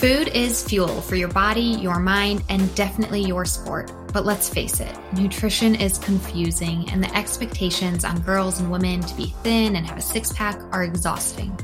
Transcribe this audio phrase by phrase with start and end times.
[0.00, 3.92] Food is fuel for your body, your mind, and definitely your sport.
[4.14, 9.14] But let's face it, nutrition is confusing, and the expectations on girls and women to
[9.14, 11.54] be thin and have a six pack are exhausting.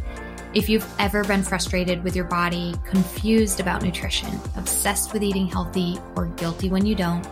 [0.52, 5.98] If you've ever been frustrated with your body, confused about nutrition, obsessed with eating healthy,
[6.14, 7.26] or guilty when you don't,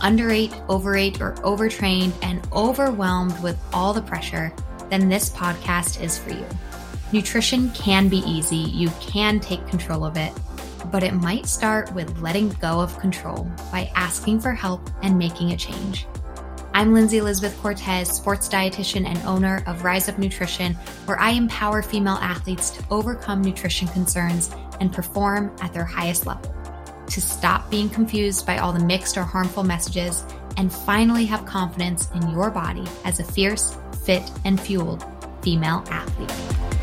[0.00, 4.54] underate, overate, or overtrained, and overwhelmed with all the pressure,
[4.88, 6.46] then this podcast is for you.
[7.16, 10.34] Nutrition can be easy, you can take control of it
[10.92, 15.52] but it might start with letting go of control by asking for help and making
[15.52, 16.06] a change.
[16.74, 20.74] I'm Lindsay Elizabeth Cortez, sports dietitian and owner of Rise Up Nutrition,
[21.06, 26.54] where I empower female athletes to overcome nutrition concerns and perform at their highest level,
[27.06, 30.22] to stop being confused by all the mixed or harmful messages,
[30.58, 35.04] and finally have confidence in your body as a fierce, fit, and fueled
[35.42, 36.75] female athlete.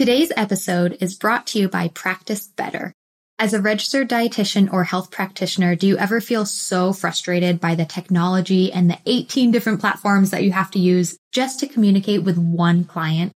[0.00, 2.94] Today's episode is brought to you by Practice Better.
[3.38, 7.84] As a registered dietitian or health practitioner, do you ever feel so frustrated by the
[7.84, 12.38] technology and the 18 different platforms that you have to use just to communicate with
[12.38, 13.32] one client?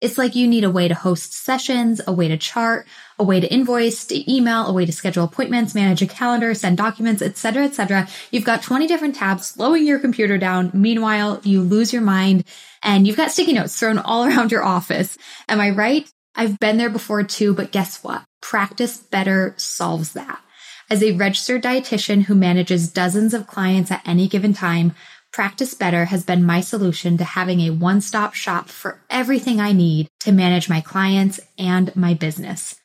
[0.00, 2.86] It's like you need a way to host sessions, a way to chart,
[3.18, 6.78] a way to invoice, to email, a way to schedule appointments, manage a calendar, send
[6.78, 8.08] documents, etc., etc.
[8.30, 10.70] You've got 20 different tabs slowing your computer down.
[10.72, 12.44] Meanwhile, you lose your mind
[12.82, 15.16] and you've got sticky notes thrown all around your office.
[15.48, 16.10] Am I right?
[16.34, 18.24] I've been there before too, but guess what?
[18.40, 20.40] Practice better solves that.
[20.88, 24.92] As a registered dietitian who manages dozens of clients at any given time,
[25.32, 30.08] Practice Better has been my solution to having a one-stop shop for everything I need
[30.20, 32.80] to manage my clients and my business.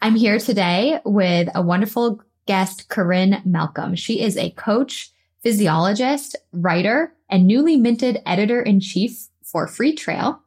[0.00, 3.96] I'm here today with a wonderful guest, Corrine Malcolm.
[3.96, 5.10] She is a coach,
[5.42, 10.38] physiologist, writer, and newly minted editor in chief for Freetrail.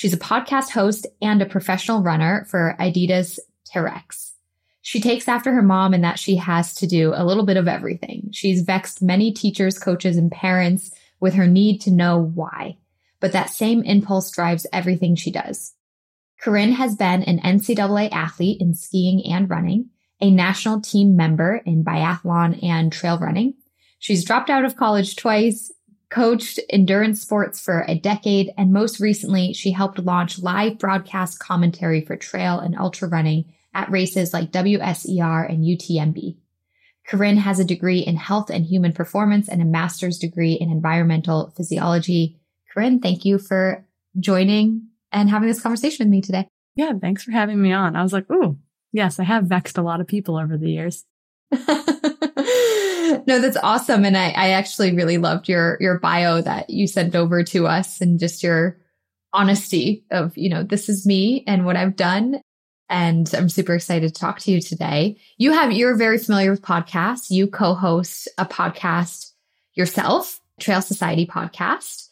[0.00, 3.38] She's a podcast host and a professional runner for Adidas
[3.70, 4.30] Terrex.
[4.80, 7.68] She takes after her mom in that she has to do a little bit of
[7.68, 8.30] everything.
[8.32, 10.90] She's vexed many teachers, coaches, and parents
[11.20, 12.78] with her need to know why.
[13.20, 15.74] But that same impulse drives everything she does.
[16.42, 21.84] Corrine has been an NCAA athlete in skiing and running, a national team member in
[21.84, 23.52] biathlon and trail running.
[23.98, 25.70] She's dropped out of college twice,
[26.10, 32.00] coached endurance sports for a decade, and most recently, she helped launch live broadcast commentary
[32.00, 36.36] for trail and ultra running at races like WSER and UTMB.
[37.08, 41.52] Corrine has a degree in health and human performance and a master's degree in environmental
[41.56, 42.40] physiology.
[42.74, 43.84] Corrine, thank you for
[44.18, 46.46] joining and having this conversation with me today.
[46.76, 47.96] Yeah, thanks for having me on.
[47.96, 48.58] I was like, ooh,
[48.92, 51.04] yes, I have vexed a lot of people over the years.
[53.26, 54.04] no, that's awesome.
[54.04, 58.00] And I, I actually really loved your your bio that you sent over to us
[58.00, 58.78] and just your
[59.32, 62.40] honesty of, you know, this is me and what I've done
[62.90, 65.16] and I'm super excited to talk to you today.
[65.38, 67.30] You have, you're very familiar with podcasts.
[67.30, 69.30] You co-host a podcast
[69.74, 72.08] yourself, Trail Society podcast.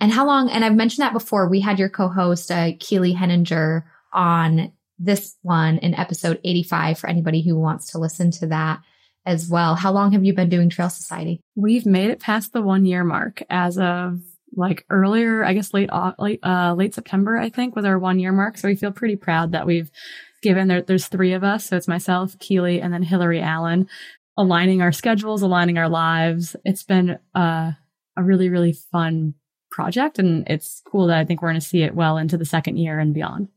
[0.00, 3.84] And how long, and I've mentioned that before, we had your co-host, uh, Keely Henninger
[4.14, 8.80] on this one in episode 85 for anybody who wants to listen to that
[9.24, 9.74] as well.
[9.74, 11.40] How long have you been doing Trail Society?
[11.54, 14.20] We've made it past the one year mark as of
[14.54, 18.32] like earlier, I guess late, late, uh, late September, I think was our one year
[18.32, 18.58] mark.
[18.58, 19.90] So we feel pretty proud that we've
[20.42, 21.66] given there, there's three of us.
[21.66, 23.88] So it's myself, Keely, and then Hillary Allen
[24.36, 26.56] aligning our schedules, aligning our lives.
[26.64, 27.72] It's been, uh,
[28.16, 29.34] a really, really fun
[29.70, 30.18] project.
[30.18, 32.76] And it's cool that I think we're going to see it well into the second
[32.76, 33.48] year and beyond.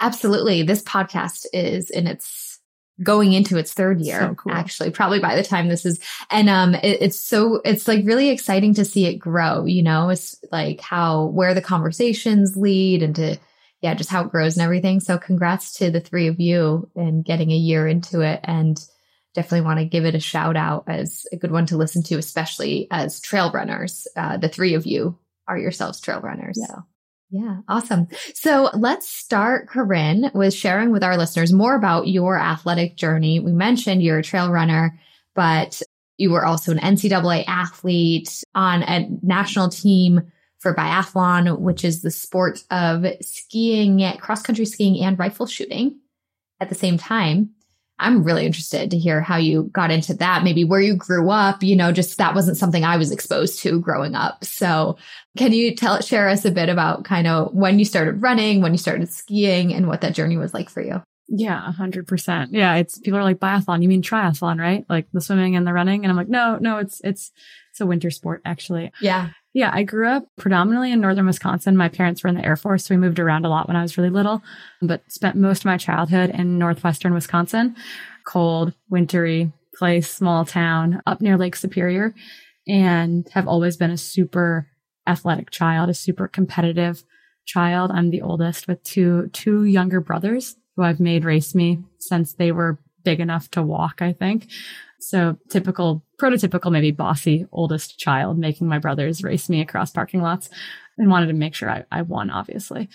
[0.00, 0.62] Absolutely.
[0.62, 2.45] This podcast is in its
[3.02, 4.52] going into its third year, so cool.
[4.52, 6.00] actually, probably by the time this is,
[6.30, 10.08] and, um, it, it's so, it's like really exciting to see it grow, you know,
[10.08, 13.36] it's like how, where the conversations lead and to,
[13.82, 15.00] yeah, just how it grows and everything.
[15.00, 18.82] So congrats to the three of you and getting a year into it and
[19.34, 22.16] definitely want to give it a shout out as a good one to listen to,
[22.16, 24.08] especially as trail runners.
[24.16, 26.56] Uh, the three of you are yourselves trail runners.
[26.58, 26.66] Yeah.
[26.68, 26.84] So
[27.30, 28.06] yeah, awesome.
[28.34, 33.40] So let's start, Corrine, with sharing with our listeners more about your athletic journey.
[33.40, 34.98] We mentioned you're a trail runner,
[35.34, 35.82] but
[36.18, 40.22] you were also an NCAA athlete on a national team
[40.58, 45.98] for biathlon, which is the sport of skiing, cross country skiing, and rifle shooting
[46.60, 47.50] at the same time.
[47.98, 51.62] I'm really interested to hear how you got into that, maybe where you grew up,
[51.62, 54.44] you know, just that wasn't something I was exposed to growing up.
[54.44, 54.98] So
[55.36, 58.72] can you tell, share us a bit about kind of when you started running, when
[58.72, 61.02] you started skiing and what that journey was like for you?
[61.28, 62.52] Yeah, hundred percent.
[62.52, 62.76] Yeah.
[62.76, 63.82] It's people are like biathlon.
[63.82, 64.84] You mean triathlon, right?
[64.88, 66.04] Like the swimming and the running.
[66.04, 67.32] And I'm like, no, no, it's, it's,
[67.70, 68.92] it's a winter sport actually.
[69.00, 69.30] Yeah.
[69.56, 71.78] Yeah, I grew up predominantly in northern Wisconsin.
[71.78, 73.80] My parents were in the Air Force, so we moved around a lot when I
[73.80, 74.42] was really little,
[74.82, 77.74] but spent most of my childhood in northwestern Wisconsin.
[78.26, 82.14] Cold, wintry place, small town up near Lake Superior,
[82.68, 84.68] and have always been a super
[85.06, 87.02] athletic child, a super competitive
[87.46, 87.90] child.
[87.90, 92.52] I'm the oldest with two two younger brothers who I've made race me since they
[92.52, 94.48] were big enough to walk, I think.
[95.00, 100.48] So typical, prototypical, maybe bossy oldest child making my brothers race me across parking lots
[100.98, 102.88] and wanted to make sure I, I won, obviously.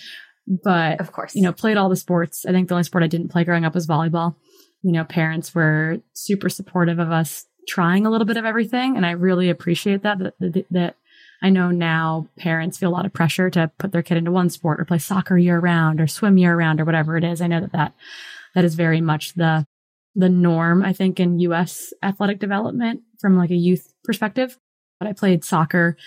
[0.47, 2.45] But of course, you know, played all the sports.
[2.45, 4.35] I think the only sport I didn't play growing up was volleyball.
[4.81, 8.97] You know, parents were super supportive of us trying a little bit of everything.
[8.97, 10.95] And I really appreciate that, that, that, that
[11.44, 14.50] I know now parents feel a lot of pressure to put their kid into one
[14.50, 17.41] sport or play soccer year round or swim year round or whatever it is.
[17.41, 17.94] I know that that,
[18.56, 19.65] that is very much the
[20.15, 24.57] the norm, I think, in US athletic development from like a youth perspective.
[25.00, 25.97] But I played soccer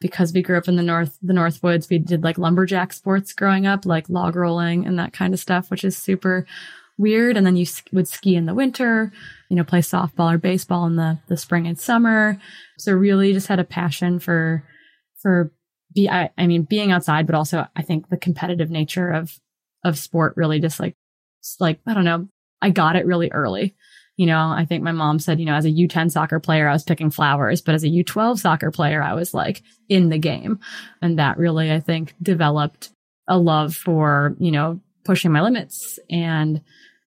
[0.00, 1.88] because we grew up in the north, the North Woods.
[1.88, 5.70] We did like lumberjack sports growing up, like log rolling and that kind of stuff,
[5.70, 6.46] which is super
[6.96, 7.36] weird.
[7.36, 9.12] And then you would ski in the winter,
[9.48, 12.38] you know, play softball or baseball in the, the spring and summer.
[12.78, 14.62] So really just had a passion for,
[15.20, 15.52] for
[15.92, 19.38] be, I, I mean, being outside, but also I think the competitive nature of,
[19.84, 20.94] of sport really just like,
[21.58, 22.28] like, I don't know,
[22.62, 23.74] I got it really early.
[24.16, 26.72] You know, I think my mom said, you know, as a U10 soccer player, I
[26.72, 30.60] was picking flowers, but as a U12 soccer player, I was like in the game.
[31.02, 32.90] And that really, I think, developed
[33.26, 35.98] a love for, you know, pushing my limits.
[36.08, 36.62] And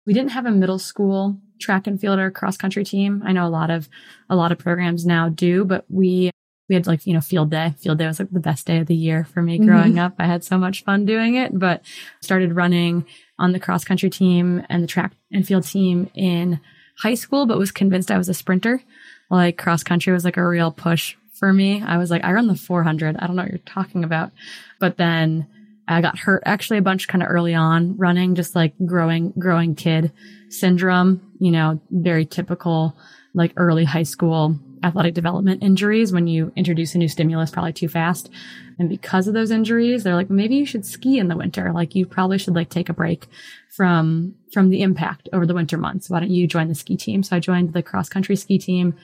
[0.06, 3.22] we didn't have a middle school track and field or cross country team.
[3.24, 3.88] I know a lot of,
[4.28, 6.30] a lot of programs now do, but we,
[6.68, 7.74] we had like, you know, field day.
[7.78, 9.98] Field day was like the best day of the year for me growing mm-hmm.
[9.98, 10.14] up.
[10.18, 11.82] I had so much fun doing it, but
[12.22, 13.06] started running
[13.38, 16.60] on the cross country team and the track and field team in
[16.98, 18.82] high school, but was convinced I was a sprinter.
[19.30, 21.82] Like cross country was like a real push for me.
[21.82, 23.16] I was like, I run the 400.
[23.16, 24.30] I don't know what you're talking about.
[24.78, 25.46] But then
[25.86, 29.74] I got hurt actually a bunch kind of early on running, just like growing, growing
[29.74, 30.12] kid
[30.48, 32.96] syndrome, you know, very typical
[33.34, 37.88] like early high school athletic development injuries when you introduce a new stimulus probably too
[37.88, 38.30] fast.
[38.78, 41.72] And because of those injuries, they're like, maybe you should ski in the winter.
[41.72, 43.26] Like you probably should like take a break
[43.74, 46.10] from, from the impact over the winter months.
[46.10, 47.22] Why don't you join the ski team?
[47.22, 48.94] So I joined the cross country ski team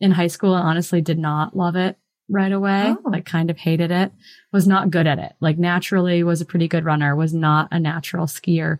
[0.00, 1.98] in high school and honestly did not love it
[2.30, 2.94] right away.
[2.96, 3.10] Oh.
[3.10, 4.12] Like kind of hated it,
[4.52, 5.32] was not good at it.
[5.40, 8.78] Like naturally was a pretty good runner, was not a natural skier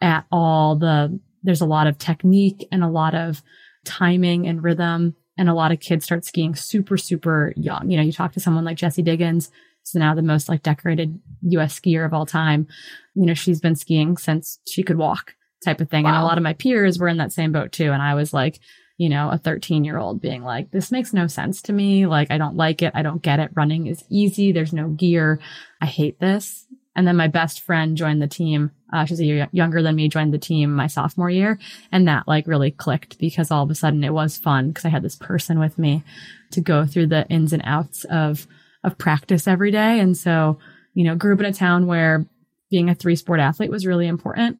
[0.00, 0.76] at all.
[0.76, 3.42] The, there's a lot of technique and a lot of
[3.84, 7.90] timing and rhythm and a lot of kids start skiing super, super young.
[7.90, 9.50] You know, you talk to someone like Jessie Diggins,
[9.84, 12.66] who's now the most like decorated US skier of all time.
[13.14, 16.04] You know, she's been skiing since she could walk type of thing.
[16.04, 16.10] Wow.
[16.10, 17.92] And a lot of my peers were in that same boat too.
[17.92, 18.58] And I was like,
[18.96, 22.06] you know, a 13 year old being like, this makes no sense to me.
[22.06, 22.92] Like, I don't like it.
[22.96, 23.52] I don't get it.
[23.54, 24.50] Running is easy.
[24.50, 25.38] There's no gear.
[25.80, 26.66] I hate this.
[26.98, 28.72] And then my best friend joined the team.
[28.92, 31.56] Uh, she's a year younger than me, joined the team my sophomore year.
[31.92, 34.88] And that like really clicked because all of a sudden it was fun because I
[34.88, 36.02] had this person with me
[36.50, 38.48] to go through the ins and outs of,
[38.82, 40.00] of practice every day.
[40.00, 40.58] And so,
[40.92, 42.26] you know, grew up in a town where
[42.68, 44.58] being a three sport athlete was really important.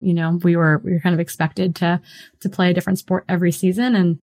[0.00, 2.00] You know, we were, we were kind of expected to,
[2.40, 3.94] to play a different sport every season.
[3.94, 4.18] And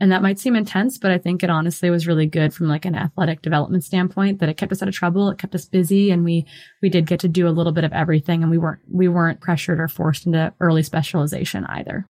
[0.00, 2.84] and that might seem intense, but I think it honestly was really good from like
[2.84, 5.30] an athletic development standpoint that it kept us out of trouble.
[5.30, 6.46] It kept us busy and we,
[6.82, 9.40] we did get to do a little bit of everything and we weren't, we weren't
[9.40, 12.06] pressured or forced into early specialization either.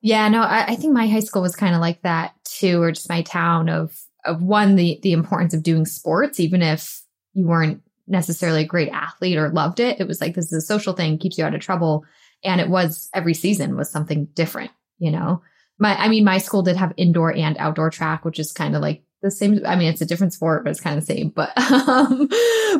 [0.00, 2.92] Yeah, no, I, I think my high school was kind of like that too, or
[2.92, 7.02] just my town of, of one, the, the importance of doing sports, even if
[7.34, 10.00] you weren't necessarily a great athlete or loved it.
[10.00, 12.04] It was like, this is a social thing, keeps you out of trouble.
[12.42, 15.42] And it was every season was something different, you know?
[15.78, 18.82] My, I mean, my school did have indoor and outdoor track, which is kind of
[18.82, 19.60] like the same.
[19.66, 21.28] I mean, it's a different sport, but it's kind of the same.
[21.30, 22.28] But, um,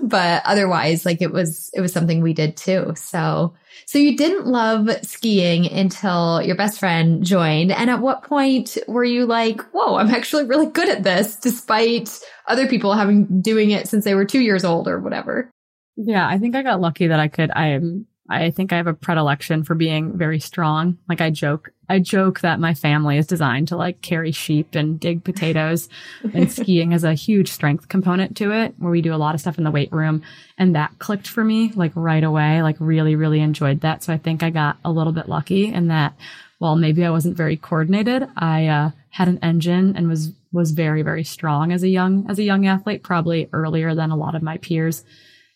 [0.02, 2.94] but otherwise, like it was, it was something we did too.
[2.96, 7.72] So, so you didn't love skiing until your best friend joined.
[7.72, 12.18] And at what point were you like, whoa, I'm actually really good at this, despite
[12.46, 15.50] other people having doing it since they were two years old or whatever?
[15.96, 17.50] Yeah, I think I got lucky that I could.
[17.50, 20.98] I am I think I have a predilection for being very strong.
[21.08, 24.98] Like I joke, I joke that my family is designed to like carry sheep and
[24.98, 25.88] dig potatoes
[26.34, 29.40] and skiing has a huge strength component to it where we do a lot of
[29.40, 30.22] stuff in the weight room.
[30.58, 34.02] And that clicked for me like right away, like really, really enjoyed that.
[34.02, 36.14] So I think I got a little bit lucky in that
[36.58, 41.02] while maybe I wasn't very coordinated, I uh, had an engine and was, was very,
[41.02, 44.42] very strong as a young, as a young athlete, probably earlier than a lot of
[44.42, 45.04] my peers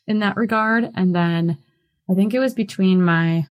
[0.06, 0.90] in that regard.
[0.94, 1.56] And then
[2.10, 3.46] I think it was between my,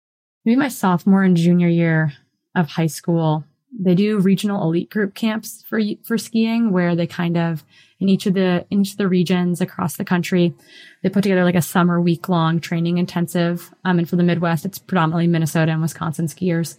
[0.45, 2.13] maybe my sophomore and junior year
[2.57, 3.45] of high school.
[3.79, 7.63] They do regional elite group camps for, for skiing where they kind of,
[8.01, 10.55] in each of the, in each of the regions across the country,
[11.03, 13.73] they put together like a summer week long training intensive.
[13.85, 16.77] Um, and for the Midwest, it's predominantly Minnesota and Wisconsin skiers.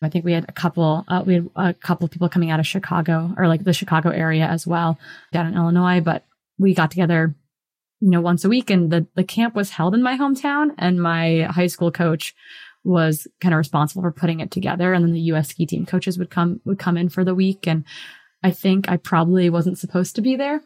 [0.00, 2.60] I think we had a couple, uh, we had a couple of people coming out
[2.60, 4.98] of Chicago or like the Chicago area as well
[5.32, 6.24] down in Illinois, but
[6.58, 7.34] we got together
[8.00, 8.70] you know, once a week.
[8.70, 12.34] And the, the camp was held in my hometown and my high school coach
[12.84, 14.92] was kind of responsible for putting it together.
[14.92, 17.66] And then the US ski team coaches would come, would come in for the week.
[17.66, 17.84] And
[18.42, 20.62] I think I probably wasn't supposed to be there,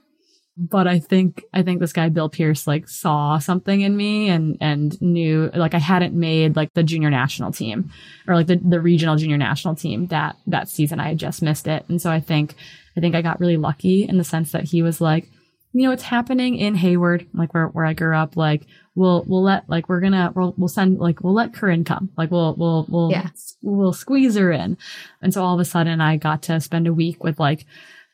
[0.58, 4.58] but I think, I think this guy, Bill Pierce, like saw something in me and,
[4.60, 7.90] and knew like I hadn't made like the junior national team
[8.28, 11.00] or like the, the regional junior national team that, that season.
[11.00, 11.86] I had just missed it.
[11.88, 12.54] And so I think,
[12.94, 15.30] I think I got really lucky in the sense that he was like,
[15.73, 18.37] you know, it's happening in Hayward, like where, where I grew up.
[18.37, 22.11] Like we'll, we'll let, like, we're gonna, we'll, we'll send, like, we'll let Corrine come.
[22.17, 23.29] Like we'll, we'll, we'll, yeah.
[23.62, 24.76] we'll squeeze her in.
[25.23, 27.64] And so all of a sudden I got to spend a week with like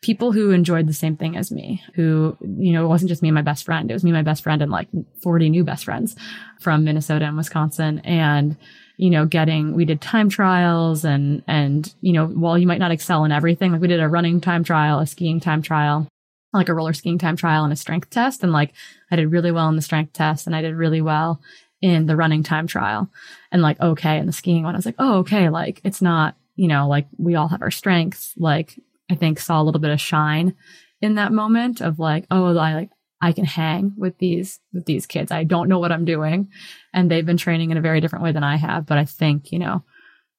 [0.02, 3.28] people who enjoyed the same thing as me, who, you know, it wasn't just me
[3.28, 3.90] and my best friend.
[3.90, 4.88] It was me, and my best friend and like
[5.22, 6.14] 40 new best friends
[6.60, 7.98] from Minnesota and Wisconsin.
[8.04, 8.56] And,
[8.96, 12.92] you know, getting, we did time trials and, and, you know, while you might not
[12.92, 16.06] excel in everything, like we did a running time trial, a skiing time trial,
[16.52, 18.42] like a roller skiing time trial and a strength test.
[18.42, 18.72] And like
[19.10, 21.40] I did really well in the strength test and I did really well
[21.80, 23.10] in the running time trial
[23.52, 24.18] and like, okay.
[24.18, 25.48] And the skiing one, I was like, oh, okay.
[25.48, 28.34] Like it's not, you know, like we all have our strengths.
[28.36, 28.78] Like
[29.10, 30.54] I think saw a little bit of shine
[31.00, 32.90] in that moment of like, oh, I like,
[33.20, 35.32] I can hang with these, with these kids.
[35.32, 36.48] I don't know what I'm doing
[36.92, 39.52] and they've been training in a very different way than I have, but I think,
[39.52, 39.82] you know,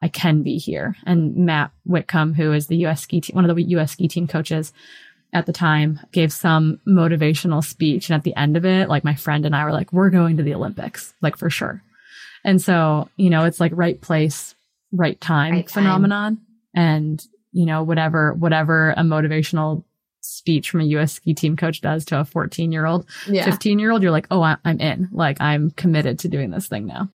[0.02, 0.96] I can be here.
[1.06, 4.28] And Matt Whitcomb, who is the US ski team, one of the US ski team
[4.28, 4.72] coaches,
[5.34, 8.10] at the time gave some motivational speech.
[8.10, 10.38] And at the end of it, like my friend and I were like, we're going
[10.38, 11.84] to the Olympics, like for sure.
[12.44, 14.56] And so, you know, it's like right place,
[14.92, 16.38] right time right phenomenon.
[16.38, 16.46] Time.
[16.74, 19.84] And, you know, whatever, whatever a motivational
[20.22, 23.46] speech from a US ski team coach does to a 14 year old, yeah.
[23.46, 25.10] 15 year old, you're like, oh, I'm in.
[25.12, 27.10] Like I'm committed to doing this thing now.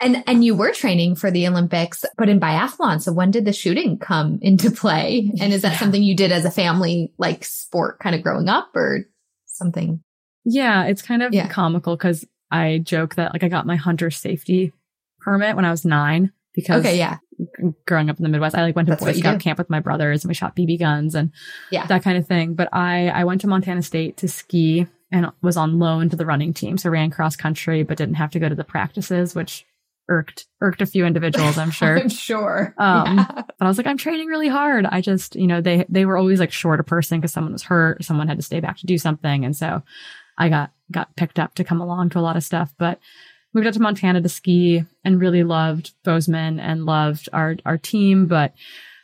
[0.00, 3.00] And and you were training for the Olympics, but in biathlon.
[3.00, 5.32] So when did the shooting come into play?
[5.40, 5.78] And is that yeah.
[5.78, 9.06] something you did as a family, like sport, kind of growing up, or
[9.46, 10.02] something?
[10.44, 11.48] Yeah, it's kind of yeah.
[11.48, 14.72] comical because I joke that like I got my hunter safety
[15.20, 17.18] permit when I was nine because okay, yeah,
[17.86, 19.80] growing up in the Midwest, I like went to That's Boy Scout camp with my
[19.80, 21.32] brothers and we shot BB guns and
[21.70, 22.54] yeah, that kind of thing.
[22.54, 26.26] But I I went to Montana State to ski and was on loan to the
[26.26, 29.64] running team, so ran cross country, but didn't have to go to the practices, which
[30.08, 31.98] irked irked a few individuals i'm sure.
[31.98, 32.74] I'm sure.
[32.78, 33.26] Um yeah.
[33.32, 34.86] but i was like i'm training really hard.
[34.86, 37.62] I just you know they they were always like short a person because someone was
[37.62, 39.82] hurt someone had to stay back to do something and so
[40.38, 42.72] i got got picked up to come along to a lot of stuff.
[42.78, 43.00] But
[43.52, 48.26] moved out to montana to ski and really loved bozeman and loved our our team
[48.26, 48.52] but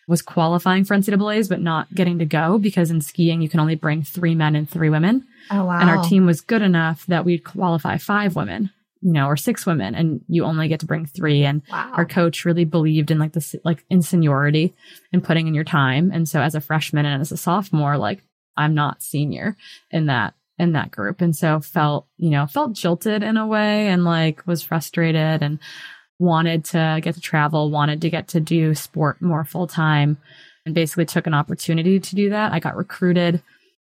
[0.09, 3.77] was qualifying for ncaa's but not getting to go because in skiing you can only
[3.77, 5.25] bring three men and three women.
[5.51, 8.71] Oh wow and our team was good enough that we'd qualify five women
[9.03, 11.45] you know, or six women and you only get to bring three.
[11.45, 11.93] And wow.
[11.95, 14.75] our coach really believed in like this, like in seniority
[15.13, 16.11] and putting in your time.
[16.13, 18.23] And so as a freshman and as a sophomore, like
[18.57, 19.57] I'm not senior
[19.91, 21.23] in that, in that group.
[21.23, 25.59] And so felt, you know, felt jilted in a way and like was frustrated and
[26.19, 30.19] wanted to get to travel, wanted to get to do sport more full time
[30.67, 32.53] and basically took an opportunity to do that.
[32.53, 33.43] I got recruited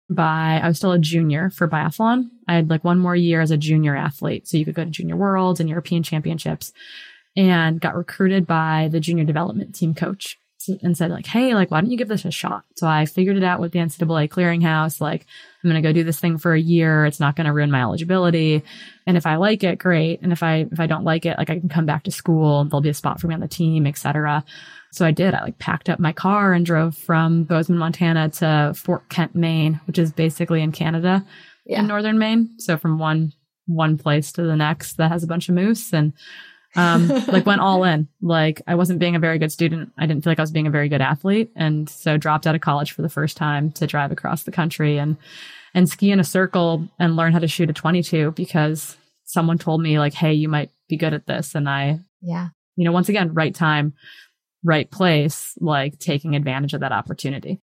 [0.09, 2.29] by, I was still a junior for biathlon.
[2.47, 4.47] I had like one more year as a junior athlete.
[4.47, 6.71] So you could go to junior worlds and European championships
[7.35, 10.37] and got recruited by the junior development team coach.
[10.81, 12.63] and said like, Hey, like, why don't you give this a shot?
[12.75, 14.99] So I figured it out with the NCAA clearinghouse.
[14.99, 15.25] Like,
[15.63, 17.05] I'm going to go do this thing for a year.
[17.05, 18.63] It's not going to ruin my eligibility.
[19.05, 20.21] And if I like it, great.
[20.21, 22.65] And if I, if I don't like it, like I can come back to school.
[22.65, 24.43] There'll be a spot for me on the team, etc.
[24.95, 25.33] So I did.
[25.33, 29.81] I like packed up my car and drove from Bozeman, Montana to Fort Kent, Maine,
[29.87, 31.25] which is basically in Canada
[31.65, 31.81] yeah.
[31.81, 32.57] in northern Maine.
[32.59, 33.33] So from one
[33.67, 36.13] one place to the next that has a bunch of moose and
[36.75, 38.07] um like went all in.
[38.21, 39.91] Like I wasn't being a very good student.
[39.97, 42.55] I didn't feel like I was being a very good athlete and so dropped out
[42.55, 45.17] of college for the first time to drive across the country and
[45.73, 49.81] and ski in a circle and learn how to shoot a 22 because someone told
[49.81, 52.49] me like hey you might be good at this and I yeah.
[52.77, 53.93] You know, once again, right time,
[54.65, 57.61] right place, like taking advantage of that opportunity.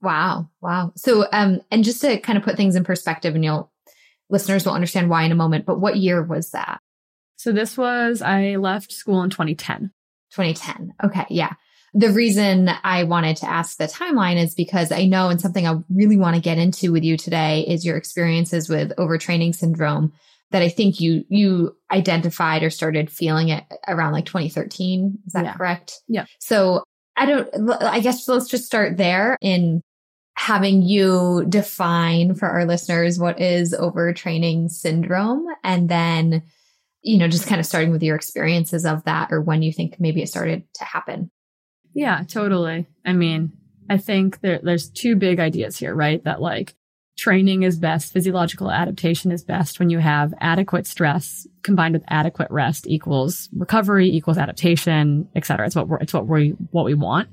[0.00, 0.48] Wow.
[0.60, 0.92] Wow.
[0.96, 3.72] So, um, and just to kind of put things in perspective and you'll,
[4.30, 6.80] listeners will understand why in a moment, but what year was that?
[7.36, 9.90] So this was, I left school in 2010.
[10.32, 10.94] 2010.
[11.04, 11.26] Okay.
[11.30, 11.54] Yeah.
[11.94, 15.78] The reason I wanted to ask the timeline is because I know and something I
[15.88, 20.12] really want to get into with you today is your experiences with overtraining syndrome
[20.50, 25.18] that I think you you identified or started feeling it around like 2013.
[25.26, 25.54] Is that yeah.
[25.54, 26.00] correct?
[26.08, 26.26] Yeah.
[26.40, 26.84] So
[27.16, 27.48] I don't
[27.82, 29.82] I guess let's just start there in
[30.36, 36.44] having you define for our listeners what is overtraining syndrome and then
[37.02, 39.96] you know just kind of starting with your experiences of that or when you think
[39.98, 41.30] maybe it started to happen.
[41.94, 42.86] Yeah, totally.
[43.04, 43.52] I mean,
[43.90, 46.22] I think there, there's two big ideas here, right?
[46.24, 46.76] That like
[47.18, 52.50] training is best, physiological adaptation is best when you have adequate stress combined with adequate
[52.50, 55.66] rest equals recovery equals adaptation, et cetera.
[55.66, 57.28] It's what we're, it's what we, what we want.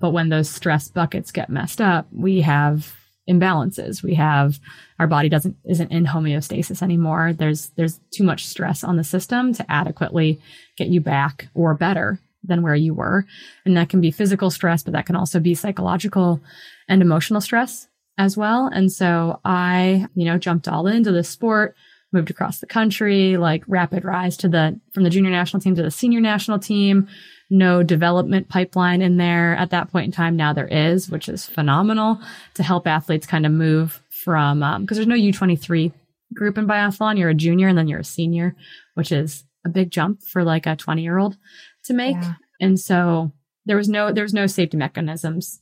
[0.00, 2.94] But when those stress buckets get messed up, we have
[3.28, 4.02] imbalances.
[4.02, 4.60] We have
[4.98, 7.32] our body doesn't isn't in homeostasis anymore.
[7.32, 10.40] There's there's too much stress on the system to adequately
[10.76, 13.24] get you back or better than where you were.
[13.64, 16.40] And that can be physical stress, but that can also be psychological
[16.86, 18.70] and emotional stress as well.
[18.72, 21.74] And so I, you know, jumped all into the sport,
[22.12, 25.82] moved across the country, like rapid rise to the, from the junior national team to
[25.82, 27.08] the senior national team.
[27.50, 30.36] No development pipeline in there at that point in time.
[30.36, 32.20] Now there is, which is phenomenal
[32.54, 35.92] to help athletes kind of move from, um, cause there's no U23
[36.32, 37.18] group in biathlon.
[37.18, 38.56] You're a junior and then you're a senior,
[38.94, 41.36] which is a big jump for like a 20 year old
[41.84, 42.16] to make.
[42.16, 42.34] Yeah.
[42.60, 43.32] And so
[43.66, 45.60] there was no, there was no safety mechanisms.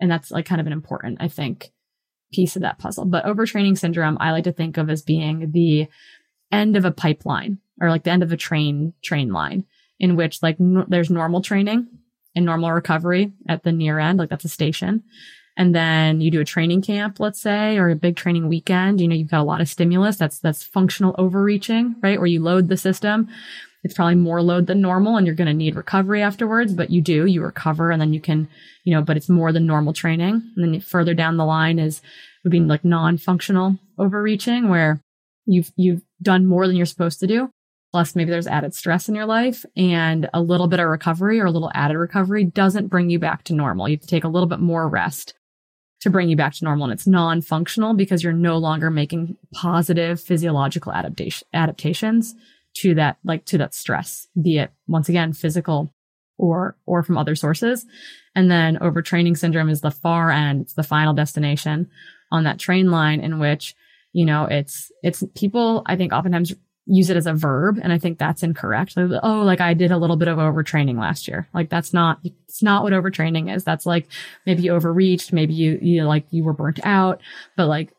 [0.00, 1.70] And that's like kind of an important, I think,
[2.32, 3.04] piece of that puzzle.
[3.04, 5.88] But overtraining syndrome, I like to think of as being the
[6.50, 9.64] end of a pipeline or like the end of a train, train line
[9.98, 11.86] in which like n- there's normal training
[12.34, 14.18] and normal recovery at the near end.
[14.18, 15.02] Like that's a station.
[15.56, 19.00] And then you do a training camp, let's say, or a big training weekend.
[19.00, 20.16] You know, you've got a lot of stimulus.
[20.16, 22.18] That's, that's functional overreaching, right?
[22.18, 23.28] Where you load the system.
[23.84, 27.00] It's probably more load than normal and you're going to need recovery afterwards, but you
[27.00, 28.48] do, you recover and then you can,
[28.84, 30.42] you know, but it's more than normal training.
[30.56, 32.00] And then further down the line is
[32.44, 35.00] would be like non-functional overreaching where
[35.46, 37.50] you've, you've done more than you're supposed to do.
[37.92, 41.46] Plus maybe there's added stress in your life and a little bit of recovery or
[41.46, 43.88] a little added recovery doesn't bring you back to normal.
[43.88, 45.34] You have to take a little bit more rest
[46.00, 50.20] to bring you back to normal and it's non-functional because you're no longer making positive
[50.20, 52.34] physiological adaptation adaptations
[52.74, 55.92] to that like to that stress be it once again physical
[56.38, 57.84] or or from other sources
[58.34, 61.88] and then overtraining syndrome is the far end it's the final destination
[62.32, 63.76] on that train line in which,
[64.12, 66.52] you know, it's, it's people, I think oftentimes
[66.86, 67.78] use it as a verb.
[67.80, 68.96] And I think that's incorrect.
[68.96, 71.46] Like, oh, like I did a little bit of overtraining last year.
[71.54, 73.62] Like that's not, it's not what overtraining is.
[73.62, 74.08] That's like
[74.46, 75.32] maybe you overreached.
[75.32, 77.20] Maybe you, you like you were burnt out,
[77.56, 77.92] but like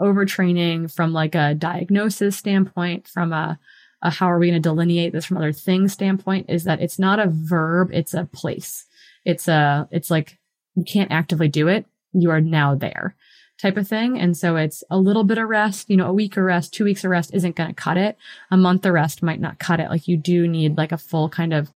[0.00, 3.58] overtraining from like a diagnosis standpoint, from a,
[4.02, 6.98] a how are we going to delineate this from other things standpoint is that it's
[6.98, 7.90] not a verb.
[7.92, 8.86] It's a place.
[9.24, 10.38] It's a, it's like
[10.74, 11.86] you can't actively do it.
[12.12, 13.14] You are now there
[13.60, 14.18] type of thing.
[14.18, 16.84] And so it's a little bit of rest, you know, a week of rest, two
[16.84, 18.16] weeks of rest isn't going to cut it.
[18.50, 19.88] A month of rest might not cut it.
[19.88, 21.72] Like you do need like a full kind of,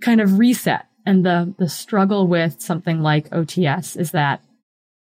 [0.00, 0.86] kind of reset.
[1.04, 4.42] And the, the struggle with something like OTS is that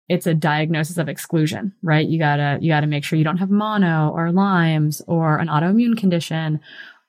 [0.09, 2.07] it's a diagnosis of exclusion, right?
[2.07, 5.97] You gotta, you gotta make sure you don't have mono or Lyme's or an autoimmune
[5.97, 6.59] condition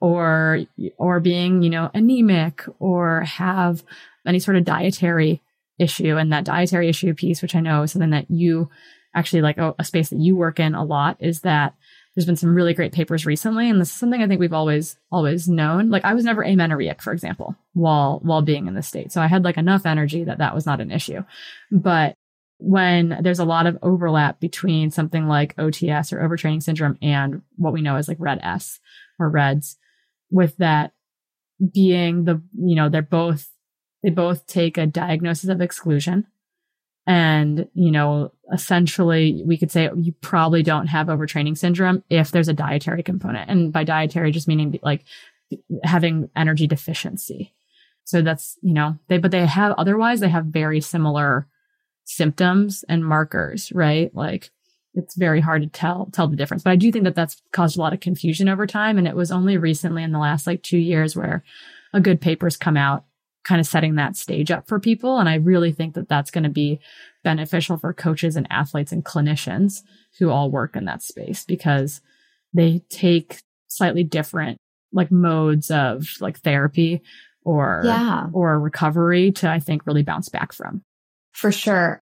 [0.00, 0.60] or,
[0.98, 3.82] or being, you know, anemic or have
[4.26, 5.42] any sort of dietary
[5.78, 6.16] issue.
[6.16, 8.70] And that dietary issue piece, which I know is something that you
[9.14, 11.74] actually like a, a space that you work in a lot is that
[12.14, 14.96] there's been some really great papers recently and this is something i think we've always
[15.10, 19.12] always known like i was never amenorrheic for example while while being in the state
[19.12, 21.22] so i had like enough energy that that was not an issue
[21.70, 22.16] but
[22.62, 27.72] when there's a lot of overlap between something like ots or overtraining syndrome and what
[27.72, 28.80] we know as like red s
[29.18, 29.76] or reds
[30.30, 30.92] with that
[31.72, 33.52] being the you know they're both
[34.02, 36.26] they both take a diagnosis of exclusion.
[37.06, 42.48] And, you know, essentially we could say you probably don't have overtraining syndrome if there's
[42.48, 43.50] a dietary component.
[43.50, 45.04] And by dietary, just meaning like
[45.82, 47.54] having energy deficiency.
[48.04, 51.46] So that's, you know, they, but they have otherwise they have very similar
[52.04, 54.14] symptoms and markers, right?
[54.14, 54.50] Like
[54.94, 56.62] it's very hard to tell, tell the difference.
[56.62, 58.98] But I do think that that's caused a lot of confusion over time.
[58.98, 61.42] And it was only recently in the last like two years where
[61.92, 63.04] a good paper's come out
[63.44, 65.18] kind of setting that stage up for people.
[65.18, 66.78] And I really think that that's going to be
[67.24, 69.82] beneficial for coaches and athletes and clinicians
[70.18, 72.00] who all work in that space because
[72.54, 74.58] they take slightly different
[74.92, 77.02] like modes of like therapy
[77.44, 78.28] or yeah.
[78.32, 80.82] or recovery to I think really bounce back from.
[81.32, 82.00] For sure.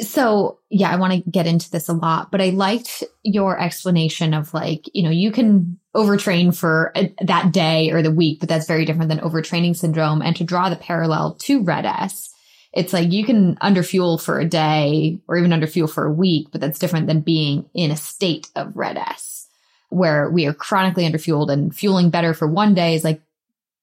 [0.00, 4.32] So yeah, I want to get into this a lot, but I liked your explanation
[4.32, 8.48] of like, you know, you can overtrain for a, that day or the week, but
[8.48, 10.22] that's very different than overtraining syndrome.
[10.22, 12.30] And to draw the parallel to RED-S,
[12.72, 16.62] it's like you can underfuel for a day or even underfuel for a week, but
[16.62, 19.48] that's different than being in a state of RED-S
[19.92, 23.20] where we are chronically underfueled and fueling better for one day is like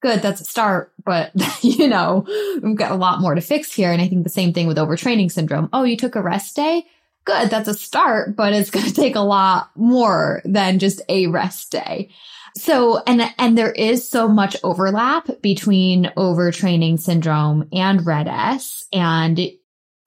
[0.02, 1.32] good, that's a start, but
[1.62, 2.26] you know,
[2.62, 3.92] we've got a lot more to fix here.
[3.92, 5.70] And I think the same thing with overtraining syndrome.
[5.74, 6.86] Oh, you took a rest day?
[7.26, 11.28] Good, that's a start, but it's going to take a lot more than just a
[11.28, 12.10] rest day.
[12.56, 18.86] So, and, and there is so much overlap between overtraining syndrome and RED-S.
[18.92, 19.40] And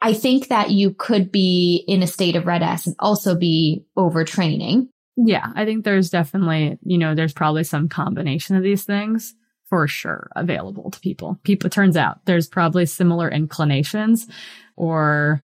[0.00, 4.88] I think that you could be in a state of RED-S and also be overtraining.
[5.16, 9.34] Yeah, I think there's definitely, you know, there's probably some combination of these things
[9.72, 11.40] for sure available to people.
[11.44, 14.26] People, turns out there's probably similar inclinations
[14.76, 15.40] or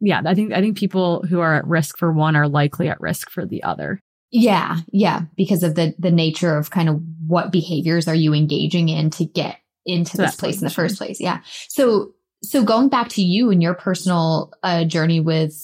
[0.00, 3.00] yeah, I think, I think people who are at risk for one are likely at
[3.00, 4.00] risk for the other.
[4.32, 4.78] Yeah.
[4.92, 5.20] Yeah.
[5.36, 9.26] Because of the, the nature of kind of what behaviors are you engaging in to
[9.26, 11.20] get into so this place in the first place.
[11.20, 11.38] Yeah.
[11.68, 15.54] So, so going back to you and your personal uh, journey with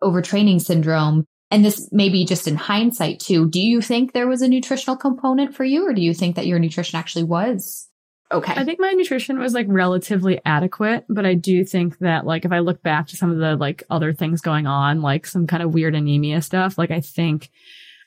[0.00, 3.48] overtraining syndrome, and this may be just in hindsight too.
[3.48, 6.46] Do you think there was a nutritional component for you, or do you think that
[6.46, 7.88] your nutrition actually was
[8.32, 8.54] okay?
[8.54, 12.52] I think my nutrition was like relatively adequate, but I do think that like if
[12.52, 15.62] I look back to some of the like other things going on, like some kind
[15.62, 17.50] of weird anemia stuff, like I think,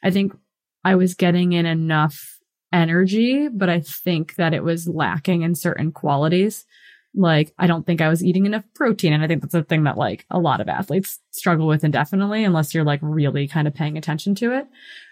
[0.03, 0.33] I think
[0.83, 2.39] I was getting in enough
[2.71, 6.65] energy, but I think that it was lacking in certain qualities
[7.15, 9.13] like I don't think I was eating enough protein.
[9.13, 12.43] And I think that's a thing that like a lot of athletes struggle with indefinitely
[12.43, 14.67] unless you're like really kind of paying attention to it.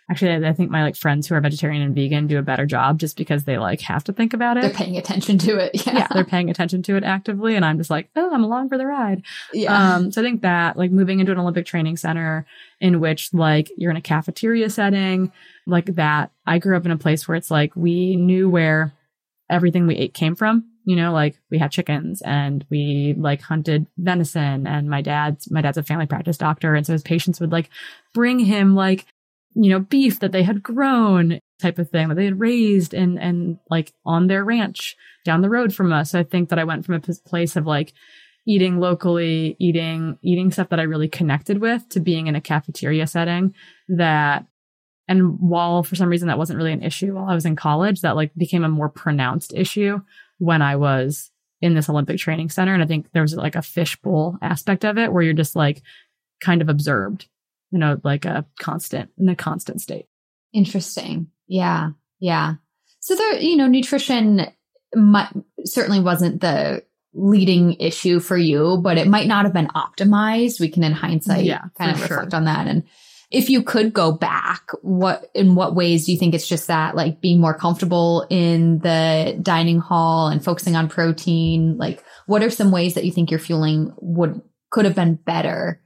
[0.10, 2.98] Actually, I think my like friends who are vegetarian and vegan do a better job
[2.98, 4.62] just because they like have to think about it.
[4.62, 5.72] They're paying attention to it.
[5.86, 5.98] Yeah.
[5.98, 7.56] yeah they're paying attention to it actively.
[7.56, 9.24] And I'm just like, oh, I'm along for the ride.
[9.52, 9.96] Yeah.
[9.96, 12.46] Um, so I think that like moving into an Olympic training center
[12.80, 15.32] in which like you're in a cafeteria setting
[15.66, 18.94] like that, I grew up in a place where it's like we knew where
[19.50, 23.88] everything we ate came from you know, like we had chickens and we like hunted
[23.98, 26.76] venison and my dad's, my dad's a family practice doctor.
[26.76, 27.70] And so his patients would like
[28.14, 29.06] bring him like,
[29.54, 33.20] you know, beef that they had grown type of thing that they had raised and,
[33.20, 34.96] and like on their ranch
[35.26, 36.12] down the road from us.
[36.12, 37.92] So I think that I went from a place of like
[38.48, 43.08] eating locally, eating, eating stuff that I really connected with to being in a cafeteria
[43.08, 43.54] setting
[43.90, 44.46] that
[45.10, 48.02] and while for some reason that wasn't really an issue while I was in college,
[48.02, 50.02] that like became a more pronounced issue
[50.38, 52.74] when I was in this Olympic training center.
[52.74, 55.82] And I think there was like a fishbowl aspect of it where you're just like
[56.40, 57.28] kind of observed,
[57.72, 60.06] you know, like a constant in a constant state.
[60.54, 61.28] Interesting.
[61.48, 61.92] Yeah.
[62.20, 62.56] Yeah.
[63.00, 64.48] So there, you know, nutrition
[64.96, 65.32] might,
[65.66, 70.60] certainly wasn't the leading issue for you, but it might not have been optimized.
[70.60, 72.38] We can in hindsight yeah, kind of reflect sure.
[72.38, 72.84] on that and
[73.30, 76.96] if you could go back, what in what ways do you think it's just that
[76.96, 81.78] like being more comfortable in the dining hall and focusing on protein?
[81.78, 85.82] Like what are some ways that you think your fueling would could have been better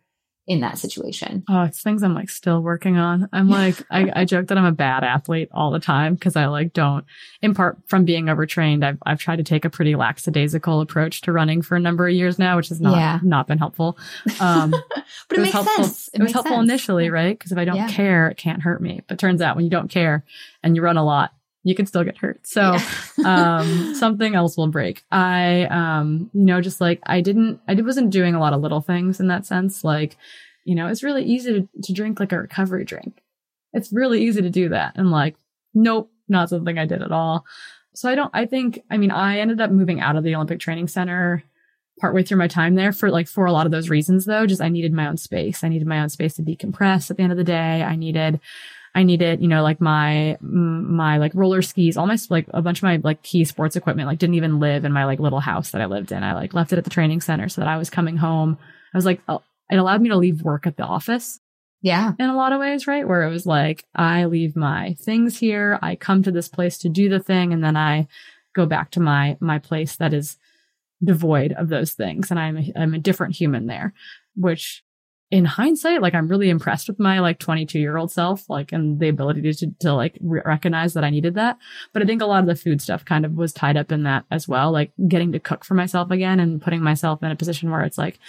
[0.51, 1.45] in that situation?
[1.49, 3.29] Oh, it's things I'm like still working on.
[3.31, 6.47] I'm like, I, I joke that I'm a bad athlete all the time because I
[6.47, 7.05] like don't,
[7.41, 11.31] in part from being overtrained, I've, I've tried to take a pretty lackadaisical approach to
[11.31, 13.19] running for a number of years now, which has not, yeah.
[13.23, 13.97] not been helpful.
[14.41, 14.71] Um,
[15.29, 16.09] but it, it makes helpful, sense.
[16.09, 16.69] It, it was helpful sense.
[16.69, 17.39] initially, right?
[17.39, 17.87] Because if I don't yeah.
[17.87, 19.01] care, it can't hurt me.
[19.07, 20.25] But turns out when you don't care
[20.63, 21.31] and you run a lot,
[21.63, 22.45] you can still get hurt.
[22.45, 22.75] So,
[23.17, 23.59] yeah.
[23.59, 25.03] um, something else will break.
[25.11, 28.81] I, um, you know, just like I didn't, I wasn't doing a lot of little
[28.81, 29.83] things in that sense.
[29.83, 30.17] Like,
[30.65, 33.21] you know, it's really easy to, to drink like a recovery drink.
[33.73, 34.93] It's really easy to do that.
[34.95, 35.35] And like,
[35.73, 37.45] nope, not something I did at all.
[37.93, 40.59] So I don't, I think, I mean, I ended up moving out of the Olympic
[40.59, 41.43] Training Center
[41.99, 44.47] partway through my time there for like, for a lot of those reasons though.
[44.47, 45.63] Just I needed my own space.
[45.63, 47.83] I needed my own space to decompress at the end of the day.
[47.83, 48.39] I needed,
[48.93, 52.83] I needed, you know, like my, my like roller skis, almost like a bunch of
[52.83, 55.81] my like key sports equipment, like didn't even live in my like little house that
[55.81, 56.23] I lived in.
[56.23, 58.57] I like left it at the training center so that I was coming home.
[58.93, 61.39] I was like, oh, it allowed me to leave work at the office.
[61.81, 62.11] Yeah.
[62.19, 63.07] In a lot of ways, right?
[63.07, 65.79] Where it was like, I leave my things here.
[65.81, 67.53] I come to this place to do the thing.
[67.53, 68.07] And then I
[68.53, 70.37] go back to my, my place that is
[71.03, 72.29] devoid of those things.
[72.29, 73.93] And I'm a, I'm a different human there,
[74.35, 74.83] which
[75.31, 78.99] in hindsight, like I'm really impressed with my like 22 year old self, like, and
[78.99, 81.57] the ability to, to, like re- recognize that I needed that.
[81.93, 84.03] But I think a lot of the food stuff kind of was tied up in
[84.03, 87.35] that as well, like getting to cook for myself again and putting myself in a
[87.35, 88.19] position where it's like,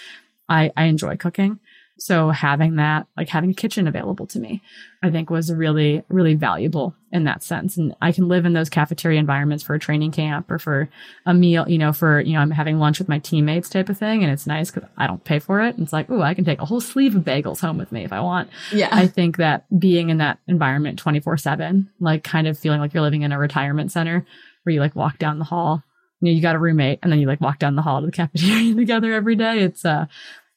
[0.47, 1.59] I, I enjoy cooking.
[1.99, 4.61] So having that, like having a kitchen available to me,
[5.03, 7.77] I think was really, really valuable in that sense.
[7.77, 10.89] And I can live in those cafeteria environments for a training camp or for
[11.25, 13.97] a meal, you know, for, you know, I'm having lunch with my teammates type of
[13.97, 14.23] thing.
[14.23, 15.75] And it's nice because I don't pay for it.
[15.75, 18.03] And it's like, oh, I can take a whole sleeve of bagels home with me
[18.03, 18.49] if I want.
[18.71, 18.89] Yeah.
[18.91, 23.03] I think that being in that environment 24 seven, like kind of feeling like you're
[23.03, 24.25] living in a retirement center
[24.63, 25.83] where you like walk down the hall
[26.23, 28.05] you know, you got a roommate and then you like walk down the hall to
[28.05, 29.59] the cafeteria together every day.
[29.59, 30.05] It's, uh,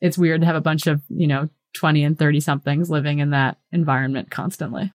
[0.00, 3.30] it's weird to have a bunch of, you know, 20 and 30 somethings living in
[3.30, 4.92] that environment constantly.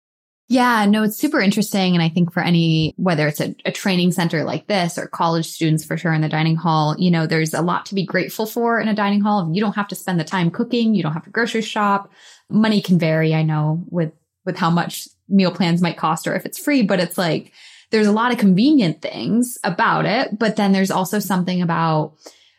[0.50, 1.92] Yeah, no, it's super interesting.
[1.92, 5.46] And I think for any, whether it's a, a, training center like this or college
[5.46, 8.46] students for sure in the dining hall, you know, there's a lot to be grateful
[8.46, 9.50] for in a dining hall.
[9.52, 10.94] You don't have to spend the time cooking.
[10.94, 12.10] You don't have to grocery shop.
[12.48, 13.34] Money can vary.
[13.34, 14.12] I know with,
[14.46, 17.52] with how much meal plans might cost or if it's free, but it's like,
[17.90, 20.38] there's a lot of convenient things about it.
[20.38, 22.14] But then there's also something about,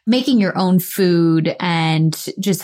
[0.10, 2.63] making your own food and just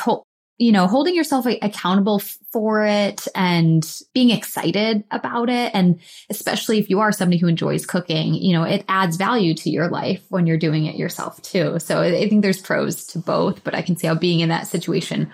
[0.58, 2.20] you know, holding yourself accountable
[2.52, 5.72] for it and being excited about it.
[5.74, 9.70] And especially if you are somebody who enjoys cooking, you know, it adds value to
[9.70, 11.78] your life when you're doing it yourself too.
[11.80, 14.68] So I think there's pros to both, but I can see how being in that
[14.68, 15.32] situation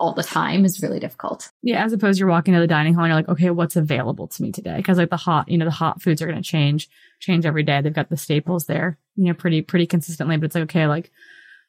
[0.00, 1.50] all the time is really difficult.
[1.62, 3.76] Yeah, as opposed to you're walking to the dining hall and you're like, okay, what's
[3.76, 4.78] available to me today?
[4.78, 6.88] Because like the hot, you know, the hot foods are going to change,
[7.20, 7.82] change every day.
[7.82, 10.38] They've got the staples there, you know, pretty, pretty consistently.
[10.38, 11.12] But it's like, okay, like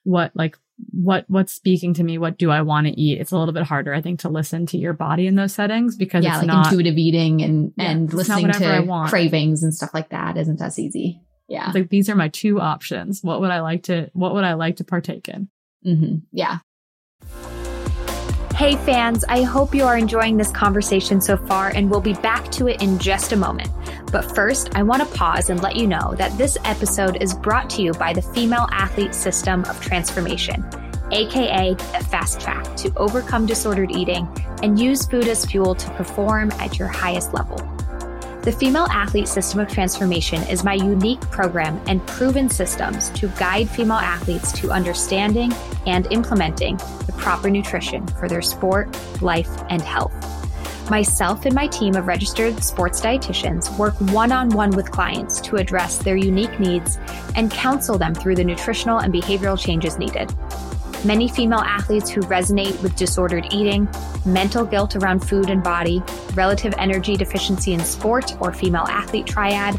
[0.04, 0.58] what like
[0.92, 2.18] what what's speaking to me?
[2.18, 3.20] What do i want to eat?
[3.20, 5.96] It's a little bit harder i think to listen to your body in those settings
[5.96, 9.94] because yeah it's like not, intuitive eating and yeah, and listening to cravings and stuff
[9.94, 11.22] like that isn't as easy.
[11.48, 11.68] Yeah.
[11.68, 13.22] It's like these are my two options.
[13.22, 15.50] What would i like to what would i like to partake in?
[15.86, 16.20] Mm-hmm.
[16.32, 16.60] yeah
[18.56, 22.52] Hey fans, I hope you are enjoying this conversation so far and we'll be back
[22.52, 23.70] to it in just a moment.
[24.12, 27.68] But first, I want to pause and let you know that this episode is brought
[27.72, 30.64] to you by the Female Athlete System of Transformation,
[31.12, 34.28] aka the Fast Track to overcome disordered eating
[34.62, 37.73] and use food as fuel to perform at your highest level.
[38.44, 43.70] The Female Athlete System of Transformation is my unique program and proven systems to guide
[43.70, 45.54] female athletes to understanding
[45.86, 46.76] and implementing
[47.06, 50.12] the proper nutrition for their sport, life, and health.
[50.90, 55.56] Myself and my team of registered sports dietitians work one on one with clients to
[55.56, 57.00] address their unique needs
[57.38, 60.30] and counsel them through the nutritional and behavioral changes needed.
[61.06, 63.90] Many female athletes who resonate with disordered eating,
[64.26, 66.02] mental guilt around food and body,
[66.34, 69.78] relative energy deficiency in sport or female athlete triad,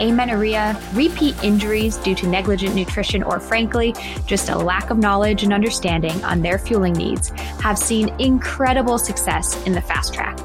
[0.00, 3.94] amenorrhea, repeat injuries due to negligent nutrition, or frankly,
[4.26, 9.56] just a lack of knowledge and understanding on their fueling needs, have seen incredible success
[9.64, 10.38] in the fast track.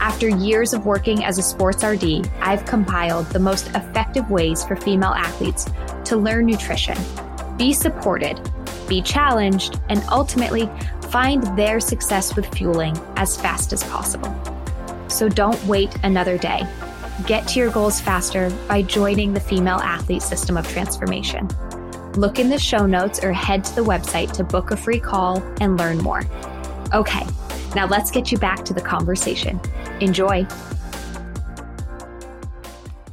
[0.00, 4.74] After years of working as a sports RD, I've compiled the most effective ways for
[4.74, 5.70] female athletes
[6.06, 6.98] to learn nutrition,
[7.56, 8.40] be supported,
[8.92, 10.68] be challenged, and ultimately
[11.10, 14.30] find their success with fueling as fast as possible.
[15.08, 16.66] So don't wait another day.
[17.26, 21.48] Get to your goals faster by joining the Female Athlete System of Transformation.
[22.16, 25.42] Look in the show notes or head to the website to book a free call
[25.62, 26.24] and learn more.
[26.92, 27.24] Okay,
[27.74, 29.58] now let's get you back to the conversation.
[30.00, 30.46] Enjoy.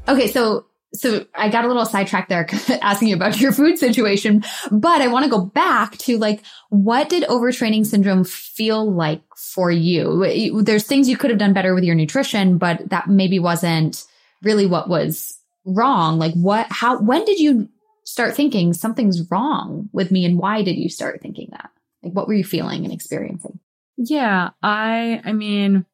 [0.10, 2.48] Okay, so so I got a little sidetracked there
[2.82, 7.10] asking you about your food situation, but I want to go back to like, what
[7.10, 10.64] did overtraining syndrome feel like for you?
[10.64, 14.06] There's things you could have done better with your nutrition, but that maybe wasn't
[14.42, 16.18] really what was wrong.
[16.18, 17.70] Like what, how, when did you
[18.04, 21.70] start thinking something's wrong with me and why did you start thinking that?
[22.02, 23.60] Like what were you feeling and experiencing?
[23.98, 25.86] Yeah, I, I mean,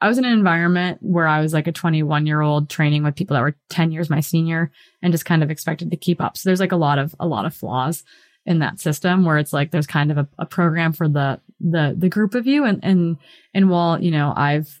[0.00, 3.16] I was in an environment where I was like a 21 year old training with
[3.16, 4.70] people that were 10 years my senior
[5.02, 6.36] and just kind of expected to keep up.
[6.36, 8.02] So there's like a lot of, a lot of flaws
[8.46, 11.94] in that system where it's like there's kind of a, a program for the, the,
[11.96, 12.64] the group of you.
[12.64, 13.18] And, and,
[13.52, 14.80] and while, you know, I've,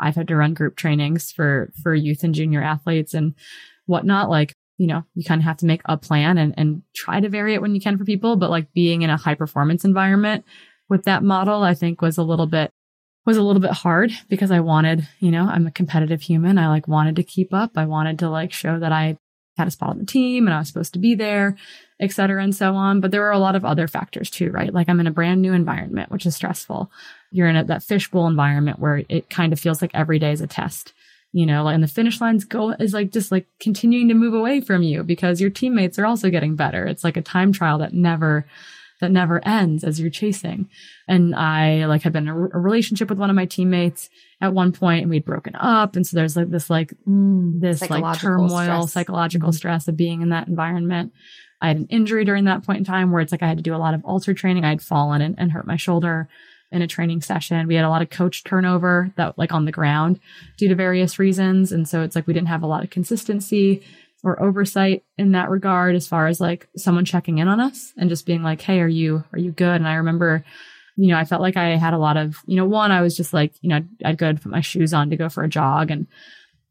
[0.00, 3.34] I've had to run group trainings for, for youth and junior athletes and
[3.86, 7.20] whatnot, like, you know, you kind of have to make a plan and, and try
[7.20, 8.36] to vary it when you can for people.
[8.36, 10.44] But like being in a high performance environment
[10.88, 12.72] with that model, I think was a little bit
[13.26, 16.56] was a little bit hard because I wanted, you know, I'm a competitive human.
[16.56, 17.72] I like wanted to keep up.
[17.76, 19.18] I wanted to like show that I
[19.58, 21.56] had a spot on the team and I was supposed to be there,
[21.98, 23.00] et cetera, and so on.
[23.00, 24.72] But there were a lot of other factors too, right?
[24.72, 26.90] Like I'm in a brand new environment, which is stressful.
[27.32, 30.40] You're in a, that fishbowl environment where it kind of feels like every day is
[30.40, 30.92] a test.
[31.32, 34.62] You know, and the finish lines go is like just like continuing to move away
[34.62, 36.86] from you because your teammates are also getting better.
[36.86, 38.46] It's like a time trial that never,
[39.00, 40.68] that never ends as you're chasing.
[41.06, 44.08] And I like had been in a, a relationship with one of my teammates
[44.40, 45.96] at one point and we'd broken up.
[45.96, 48.92] And so there's like this, like, mm, this like turmoil, stress.
[48.92, 49.56] psychological mm-hmm.
[49.56, 51.12] stress of being in that environment.
[51.60, 53.62] I had an injury during that point in time where it's like I had to
[53.62, 54.64] do a lot of alter training.
[54.64, 56.28] I had fallen and, and hurt my shoulder
[56.72, 57.66] in a training session.
[57.66, 60.20] We had a lot of coach turnover that like on the ground
[60.56, 61.72] due to various reasons.
[61.72, 63.82] And so it's like we didn't have a lot of consistency
[64.26, 68.10] or oversight in that regard as far as like someone checking in on us and
[68.10, 69.76] just being like, Hey, are you, are you good?
[69.76, 70.44] And I remember
[70.96, 73.16] you know, I felt like I had a lot of, you know, one, I was
[73.16, 75.48] just like, you know, I'd go to put my shoes on to go for a
[75.48, 76.06] jog and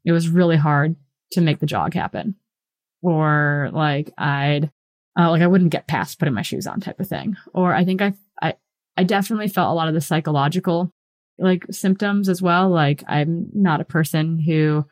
[0.04, 0.96] it was really hard
[1.32, 2.34] to make the jog happen.
[3.02, 4.70] Or like I'd,
[5.16, 7.36] uh, like I wouldn't get past putting my shoes on type of thing.
[7.54, 8.54] Or I think I, I,
[8.96, 10.90] I definitely felt a lot of the psychological
[11.38, 12.68] like symptoms as well.
[12.68, 14.86] Like I'm not a person who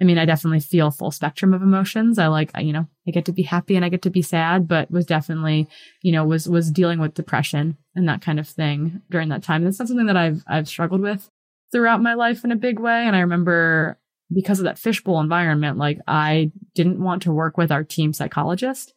[0.00, 2.18] I mean, I definitely feel full spectrum of emotions.
[2.18, 4.68] I like, you know, I get to be happy and I get to be sad,
[4.68, 5.68] but was definitely,
[6.02, 9.64] you know, was, was dealing with depression and that kind of thing during that time.
[9.64, 11.30] That's not something that I've, I've struggled with
[11.72, 13.06] throughout my life in a big way.
[13.06, 13.98] And I remember
[14.32, 18.92] because of that fishbowl environment, like I didn't want to work with our team psychologist.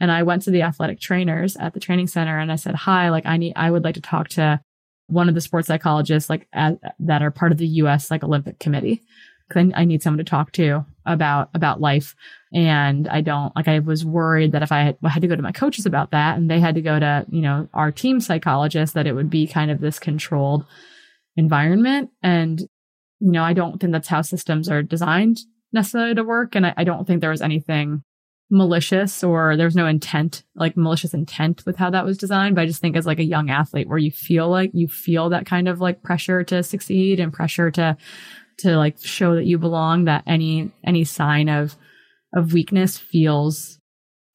[0.00, 3.08] And I went to the athletic trainers at the training center and I said, hi,
[3.08, 4.60] like I need, I would like to talk to
[5.06, 8.10] one of the sports psychologists, like at, that are part of the U.S.
[8.10, 9.02] like Olympic committee
[9.56, 12.14] I, I, need someone to talk to about about life.
[12.52, 15.36] And I don't like I was worried that if I had, I had to go
[15.36, 18.20] to my coaches about that, and they had to go to you know our team
[18.20, 20.64] psychologist, that it would be kind of this controlled
[21.36, 22.10] environment.
[22.22, 25.38] And you know I don't think that's how systems are designed
[25.72, 26.54] necessarily to work.
[26.54, 28.02] And I, I don't think there was anything
[28.52, 32.54] malicious or there was no intent, like malicious intent with how that was designed.
[32.54, 35.30] But I just think as like a young athlete where you feel like you feel
[35.30, 37.96] that kind of like pressure to succeed and pressure to
[38.62, 41.76] to like show that you belong that any any sign of
[42.34, 43.78] of weakness feels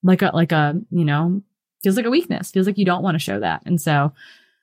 [0.03, 1.41] like a like a you know
[1.83, 3.61] feels like a weakness feels like you don't want to show that.
[3.65, 4.13] And so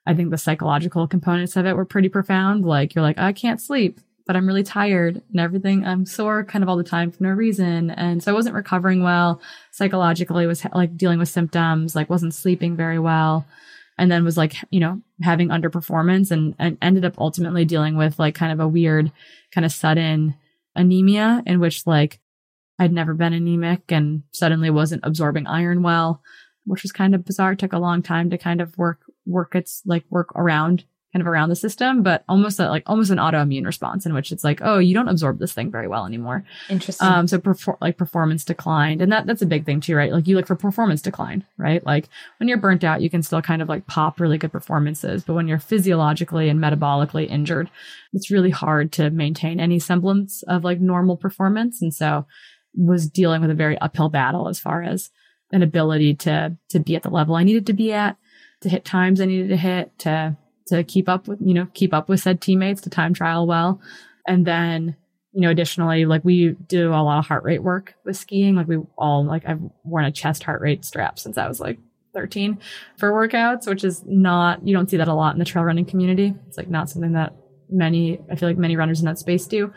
[0.07, 2.65] i think the psychological components of it were pretty profound.
[2.65, 6.63] Like you're like i can't sleep but i'm really tired and everything i'm sore kind
[6.63, 7.91] of all the time for no reason.
[7.91, 9.41] And so i wasn't recovering well.
[9.73, 13.47] Psychologically was like dealing with symptoms like wasn't sleeping very well
[13.99, 18.19] and then was like you know having underperformance and, and ended up ultimately dealing with
[18.19, 19.11] like kind of a weird
[19.53, 20.35] kind of sudden
[20.77, 22.21] anemia in which like
[22.79, 26.23] I'd never been anemic and suddenly wasn't absorbing iron well,
[26.65, 27.53] which was kind of bizarre.
[27.53, 31.21] It took a long time to kind of work work its like work around kind
[31.21, 34.43] of around the system, but almost a, like almost an autoimmune response in which it's
[34.43, 36.45] like, oh, you don't absorb this thing very well anymore.
[36.69, 37.07] Interesting.
[37.07, 40.13] Um, so perfor- like performance declined, and that that's a big thing too, right?
[40.13, 41.87] Like you look for performance decline, right?
[41.87, 45.23] Like when you're burnt out, you can still kind of like pop really good performances,
[45.23, 47.71] but when you're physiologically and metabolically injured,
[48.13, 52.27] it's really hard to maintain any semblance of like normal performance, and so
[52.77, 55.13] was dealing with a very uphill battle as far as
[55.53, 58.17] an ability to to be at the level I needed to be at,
[58.63, 61.93] to hit times I needed to hit, to to keep up with, you know, keep
[61.93, 63.81] up with said teammates to time trial well.
[64.27, 64.97] And then,
[65.33, 68.55] you know, additionally, like we do a lot of heart rate work with skiing.
[68.55, 71.79] Like we all, like I've worn a chest heart rate strap since I was like
[72.15, 72.59] 13
[72.97, 75.85] for workouts, which is not, you don't see that a lot in the trail running
[75.85, 76.35] community.
[76.47, 77.35] It's like not something that
[77.69, 79.73] many, I feel like many runners in that space do.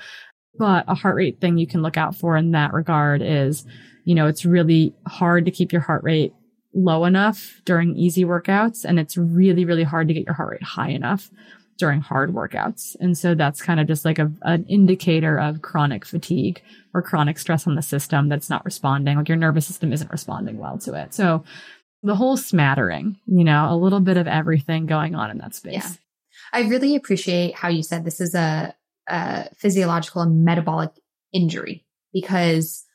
[0.57, 3.65] But a heart rate thing you can look out for in that regard is,
[4.05, 6.33] you know, it's really hard to keep your heart rate
[6.77, 10.63] low enough during easy workouts and it's really really hard to get your heart rate
[10.63, 11.29] high enough
[11.77, 12.95] during hard workouts.
[12.99, 16.59] And so that's kind of just like a, an indicator of chronic fatigue
[16.93, 20.57] or chronic stress on the system that's not responding like your nervous system isn't responding
[20.57, 21.13] well to it.
[21.13, 21.43] So
[22.03, 25.73] the whole smattering you know a little bit of everything going on in that space.
[25.73, 25.89] Yeah.
[26.53, 28.75] i really appreciate how you said this is a,
[29.07, 30.91] a physiological and metabolic
[31.33, 32.85] injury because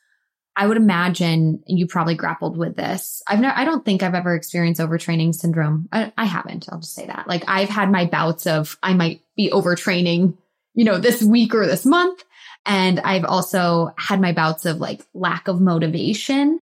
[0.54, 3.22] I would imagine you probably grappled with this.
[3.26, 5.88] I've never, I don't think I've ever experienced overtraining syndrome.
[5.92, 6.68] I, I haven't.
[6.70, 7.26] I'll just say that.
[7.26, 10.36] Like I've had my bouts of I might be overtraining,
[10.74, 12.22] you know, this week or this month.
[12.66, 16.60] And I've also had my bouts of like lack of motivation,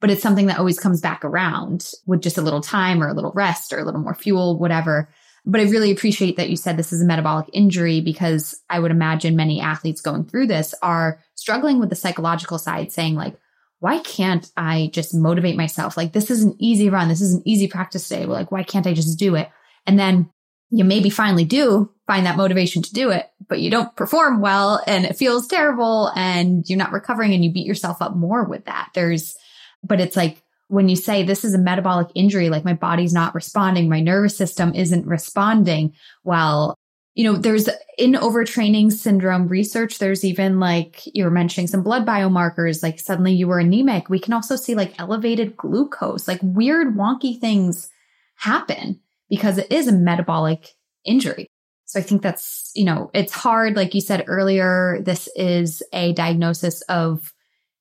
[0.00, 3.14] but it's something that always comes back around with just a little time or a
[3.14, 5.08] little rest or a little more fuel, whatever.
[5.44, 8.90] But I really appreciate that you said this is a metabolic injury because I would
[8.90, 13.38] imagine many athletes going through this are struggling with the psychological side, saying, like,
[13.78, 15.96] why can't I just motivate myself?
[15.96, 17.08] Like, this is an easy run.
[17.08, 18.26] This is an easy practice day.
[18.26, 19.48] Like, why can't I just do it?
[19.86, 20.28] And then
[20.70, 24.82] you maybe finally do find that motivation to do it, but you don't perform well
[24.88, 28.64] and it feels terrible and you're not recovering and you beat yourself up more with
[28.64, 28.90] that.
[28.92, 29.36] There's,
[29.84, 33.36] but it's like when you say this is a metabolic injury, like my body's not
[33.36, 35.94] responding, my nervous system isn't responding.
[36.24, 36.76] Well,
[37.16, 42.04] you know, there's in overtraining syndrome research, there's even like you were mentioning some blood
[42.04, 44.10] biomarkers, like suddenly you were anemic.
[44.10, 47.88] We can also see like elevated glucose, like weird wonky things
[48.36, 49.00] happen
[49.30, 50.68] because it is a metabolic
[51.06, 51.46] injury.
[51.86, 53.76] So I think that's, you know, it's hard.
[53.76, 57.32] Like you said earlier, this is a diagnosis of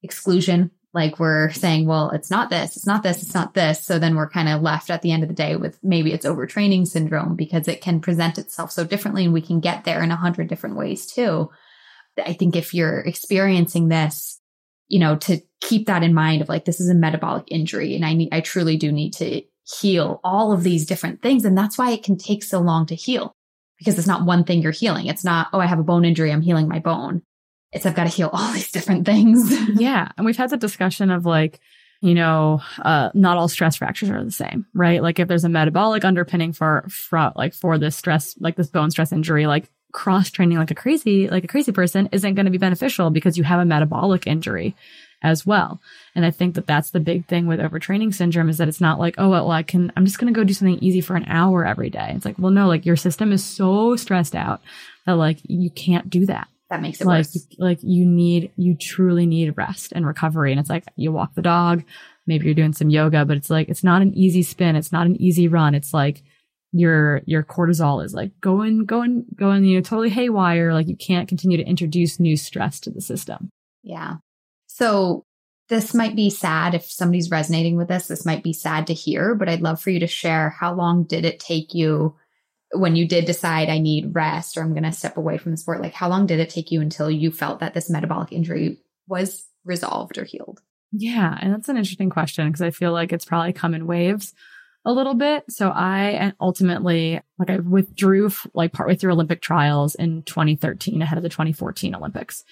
[0.02, 0.72] exclusion.
[0.96, 3.84] Like we're saying, well, it's not this, it's not this, it's not this.
[3.84, 6.26] So then we're kind of left at the end of the day with maybe it's
[6.26, 10.12] overtraining syndrome because it can present itself so differently and we can get there in
[10.12, 11.50] a hundred different ways too.
[12.18, 14.40] I think if you're experiencing this,
[14.88, 18.06] you know, to keep that in mind of like, this is a metabolic injury and
[18.06, 21.44] I need, I truly do need to heal all of these different things.
[21.44, 23.36] And that's why it can take so long to heal
[23.80, 25.08] because it's not one thing you're healing.
[25.08, 26.32] It's not, oh, I have a bone injury.
[26.32, 27.22] I'm healing my bone.
[27.76, 29.54] It's, I've got to heal all these different things.
[29.80, 30.10] yeah.
[30.18, 31.60] And we've had the discussion of like,
[32.02, 35.02] you know, uh, not all stress fractures are the same, right?
[35.02, 38.92] Like if there's a metabolic underpinning for, for like for this stress, like this bone
[38.92, 42.52] stress injury, like cross training like a crazy, like a crazy person isn't going to
[42.52, 44.76] be beneficial because you have a metabolic injury
[45.24, 45.82] as well.
[46.14, 49.00] And I think that that's the big thing with overtraining syndrome is that it's not
[49.00, 51.26] like, oh, well, I can, I'm just going to go do something easy for an
[51.28, 52.12] hour every day.
[52.14, 54.62] It's like, well, no, like your system is so stressed out
[55.06, 56.48] that like you can't do that.
[56.70, 57.48] That makes it like, worse.
[57.58, 60.52] Like you need, you truly need rest and recovery.
[60.52, 61.84] And it's like you walk the dog,
[62.26, 64.76] maybe you're doing some yoga, but it's like, it's not an easy spin.
[64.76, 65.76] It's not an easy run.
[65.76, 66.24] It's like,
[66.78, 71.30] your your cortisol is like going going going you know totally haywire like you can't
[71.30, 73.50] continue to introduce new stress to the system
[73.82, 74.16] yeah
[74.68, 75.24] so
[75.68, 78.08] this might be sad if somebody's resonating with this.
[78.08, 81.04] This might be sad to hear, but I'd love for you to share how long
[81.06, 82.16] did it take you
[82.80, 85.58] when you did decide I need rest or I'm going to step away from the
[85.58, 85.82] sport?
[85.82, 89.46] Like, how long did it take you until you felt that this metabolic injury was
[89.64, 90.62] resolved or healed?
[90.92, 91.38] Yeah.
[91.42, 94.34] And that's an interesting question because I feel like it's probably come in waves
[94.86, 95.44] a little bit.
[95.50, 101.24] So I ultimately, like I withdrew like partway through Olympic trials in 2013 ahead of
[101.24, 102.44] the 2014 Olympics.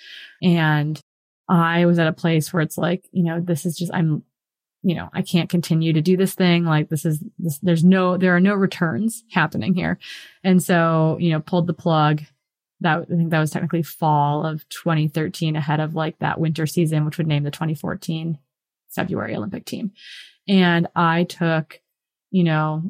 [0.41, 0.99] And
[1.47, 4.23] I was at a place where it's like, you know, this is just, I'm,
[4.83, 6.65] you know, I can't continue to do this thing.
[6.65, 9.97] Like this is, this, there's no, there are no returns happening here.
[10.43, 12.21] And so, you know, pulled the plug.
[12.81, 17.05] That I think that was technically fall of 2013 ahead of like that winter season,
[17.05, 18.37] which would name the 2014
[18.89, 19.93] February Olympic team.
[20.49, 21.79] And I took,
[22.29, 22.83] you know,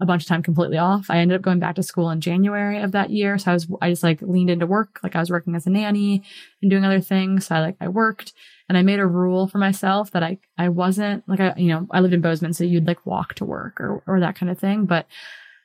[0.00, 1.10] a bunch of time completely off.
[1.10, 3.36] I ended up going back to school in January of that year.
[3.36, 5.00] So I was, I just like leaned into work.
[5.02, 6.22] Like I was working as a nanny
[6.62, 7.46] and doing other things.
[7.46, 8.32] So I like, I worked
[8.68, 11.86] and I made a rule for myself that I, I wasn't like, I, you know,
[11.90, 12.52] I lived in Bozeman.
[12.52, 14.86] So you'd like walk to work or, or that kind of thing.
[14.86, 15.06] But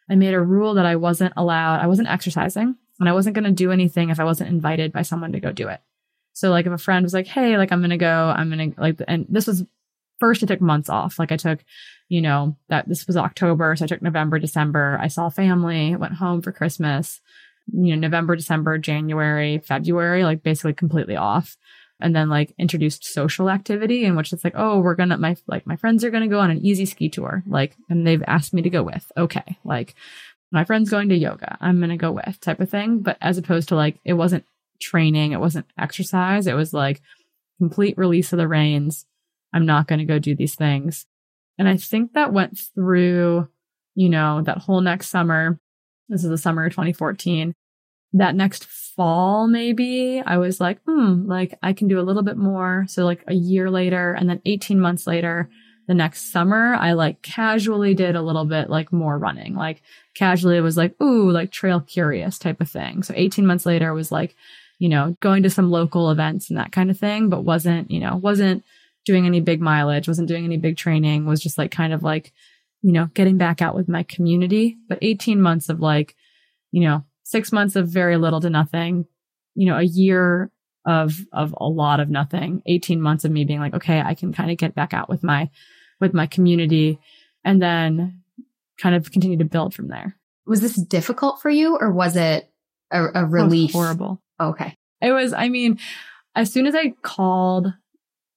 [0.09, 3.45] I made a rule that I wasn't allowed, I wasn't exercising and I wasn't going
[3.45, 5.81] to do anything if I wasn't invited by someone to go do it.
[6.33, 8.73] So like if a friend was like, Hey, like I'm going to go, I'm going
[8.73, 9.63] to like, and this was
[10.19, 11.17] first I took months off.
[11.17, 11.65] Like I took,
[12.07, 13.75] you know, that this was October.
[13.75, 14.99] So I took November, December.
[15.01, 17.19] I saw family, went home for Christmas,
[17.73, 21.57] you know, November, December, January, February, like basically completely off.
[22.01, 25.67] And then like introduced social activity in which it's like, oh, we're gonna, my, like
[25.67, 27.43] my friends are gonna go on an easy ski tour.
[27.47, 29.11] Like, and they've asked me to go with.
[29.17, 29.57] Okay.
[29.63, 29.95] Like
[30.51, 31.57] my friend's going to yoga.
[31.61, 32.99] I'm gonna go with type of thing.
[32.99, 34.45] But as opposed to like, it wasn't
[34.81, 35.31] training.
[35.31, 36.47] It wasn't exercise.
[36.47, 37.01] It was like
[37.59, 39.05] complete release of the reins
[39.53, 41.05] I'm not to go do these things.
[41.57, 43.47] And I think that went through,
[43.95, 45.59] you know, that whole next summer.
[46.09, 47.53] This is the summer of 2014.
[48.13, 48.65] That next
[49.01, 52.85] fall, maybe I was like, hmm, like I can do a little bit more.
[52.87, 55.49] So like a year later and then 18 months later,
[55.87, 59.55] the next summer, I like casually did a little bit like more running.
[59.55, 59.81] Like
[60.13, 63.01] casually it was like, ooh, like trail curious type of thing.
[63.01, 64.35] So 18 months later was like,
[64.77, 68.01] you know, going to some local events and that kind of thing, but wasn't, you
[68.01, 68.63] know, wasn't
[69.03, 72.31] doing any big mileage, wasn't doing any big training, was just like kind of like,
[72.83, 74.77] you know, getting back out with my community.
[74.87, 76.15] But 18 months of like,
[76.71, 79.05] you know, six months of very little to nothing,
[79.55, 80.51] you know, a year
[80.85, 84.33] of, of a lot of nothing, 18 months of me being like, okay, I can
[84.33, 85.49] kind of get back out with my,
[85.99, 86.99] with my community
[87.45, 88.21] and then
[88.77, 90.17] kind of continue to build from there.
[90.45, 92.51] Was this difficult for you or was it
[92.91, 93.71] a, a relief?
[93.71, 94.21] horrible.
[94.39, 94.75] Okay.
[95.01, 95.79] It was, I mean,
[96.35, 97.73] as soon as I called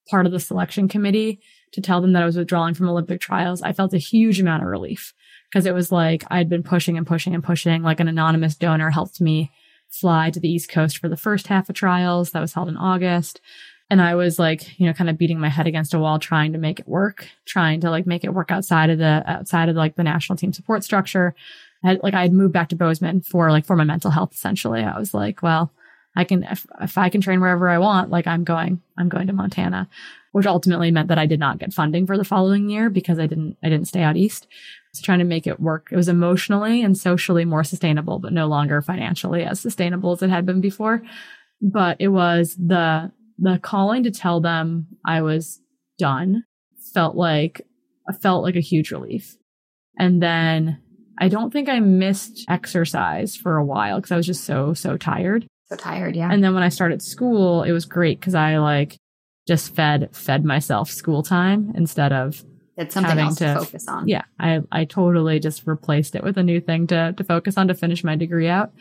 [0.08, 1.40] part of the selection committee
[1.74, 4.62] to tell them that I was withdrawing from Olympic trials, I felt a huge amount
[4.62, 5.12] of relief
[5.50, 7.82] because it was like I'd been pushing and pushing and pushing.
[7.82, 9.50] Like an anonymous donor helped me
[9.88, 12.76] fly to the East Coast for the first half of trials that was held in
[12.76, 13.40] August.
[13.90, 16.52] And I was like, you know, kind of beating my head against a wall trying
[16.52, 19.76] to make it work, trying to like make it work outside of the, outside of
[19.76, 21.34] like the national team support structure.
[21.82, 24.32] I, had, like I had moved back to Bozeman for like for my mental health.
[24.32, 25.72] Essentially, I was like, well,
[26.16, 29.26] I can if, if I can train wherever I want, like I'm going, I'm going
[29.26, 29.88] to Montana,
[30.32, 33.26] which ultimately meant that I did not get funding for the following year because I
[33.26, 34.46] didn't I didn't stay out east.
[34.92, 35.88] So trying to make it work.
[35.90, 40.30] It was emotionally and socially more sustainable, but no longer financially as sustainable as it
[40.30, 41.02] had been before.
[41.60, 45.60] But it was the the calling to tell them I was
[45.98, 46.44] done
[46.92, 47.62] felt like
[48.20, 49.36] felt like a huge relief.
[49.98, 50.80] And then
[51.18, 54.96] I don't think I missed exercise for a while because I was just so so
[54.96, 55.46] tired.
[55.66, 56.30] So tired, yeah.
[56.30, 58.98] And then when I started school, it was great because I like
[59.46, 62.42] just fed fed myself school time instead of
[62.76, 64.08] it's something else to, to, focus on.
[64.08, 67.68] Yeah, I I totally just replaced it with a new thing to to focus on
[67.68, 68.72] to finish my degree out.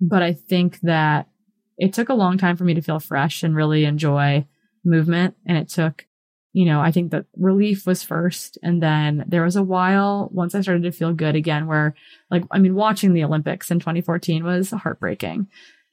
[0.00, 1.28] But I think that
[1.76, 4.46] it took a long time for me to feel fresh and really enjoy
[4.84, 6.06] movement, and it took
[6.52, 8.58] you know, I think that relief was first.
[8.62, 11.94] And then there was a while once I started to feel good again, where
[12.30, 15.48] like, I mean, watching the Olympics in 2014 was heartbreaking.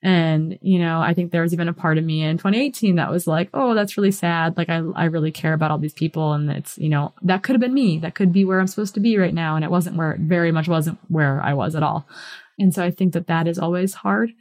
[0.08, 3.12] And, you know, I think there was even a part of me in 2018 that
[3.12, 4.55] was like, oh, that's really sad.
[4.55, 6.32] Like, I, I really care about all these people.
[6.32, 7.99] And it's, you know, that could have been me.
[7.99, 9.58] That could be where I'm supposed to be right now.
[9.58, 12.08] And it wasn't where it very much wasn't where I was at all.
[12.58, 14.32] And so I think that that is always hard.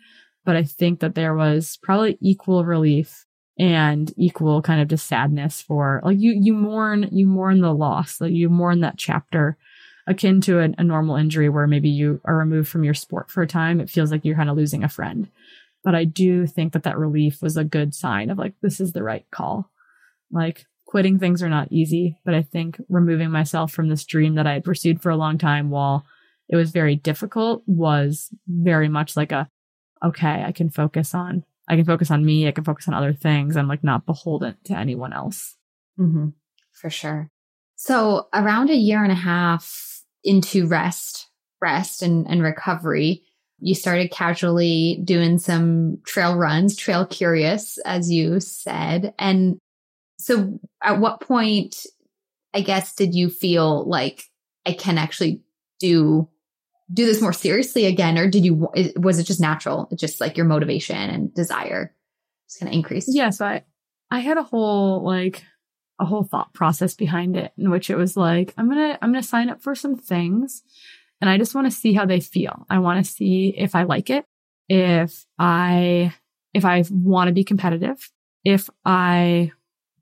[0.45, 3.27] But I think that there was probably equal relief
[3.59, 8.21] and equal kind of just sadness for like you, you mourn, you mourn the loss,
[8.21, 9.57] like you mourn that chapter
[10.07, 13.43] akin to a, a normal injury where maybe you are removed from your sport for
[13.43, 13.81] a time.
[13.81, 15.29] It feels like you're kind of losing a friend.
[15.87, 18.93] But I do think that that relief was a good sign of like, this is
[18.93, 19.71] the right call.
[20.33, 24.49] Like quitting things are not easy, but I think removing myself from this dream that
[24.49, 26.05] I had pursued for a long time while
[26.49, 29.49] it was very difficult was very much like a,
[30.05, 32.49] okay, I can focus on, I can focus on me.
[32.49, 33.57] I can focus on other things.
[33.57, 35.57] I'm like not beholden to anyone else.
[35.99, 36.31] Mm-hmm.
[36.73, 37.31] For sure.
[37.77, 41.29] So around a year and a half into rest,
[41.61, 43.23] rest and, and recovery,
[43.59, 49.15] you started casually doing some trail runs, trail curious, as you said.
[49.19, 49.59] And
[50.19, 51.87] so at what point,
[52.53, 54.25] I guess, did you feel like
[54.67, 55.43] I can actually
[55.79, 56.29] do
[56.93, 60.47] do this more seriously again or did you was it just natural just like your
[60.47, 61.93] motivation and desire
[62.49, 63.65] just kind of increased yeah so i
[64.11, 65.43] i had a whole like
[65.99, 69.23] a whole thought process behind it in which it was like i'm gonna i'm gonna
[69.23, 70.63] sign up for some things
[71.21, 72.67] and I just want to see how they feel.
[72.69, 74.25] I want to see if I like it,
[74.69, 76.15] if I,
[76.53, 78.11] if I want to be competitive,
[78.45, 79.53] if I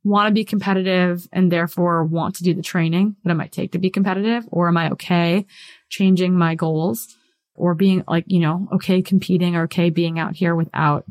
[0.03, 3.73] want to be competitive and therefore want to do the training that it might take
[3.73, 5.47] to be competitive, or am I okay
[5.89, 7.17] changing my goals
[7.55, 11.05] or being like, you know, okay competing or okay being out here without,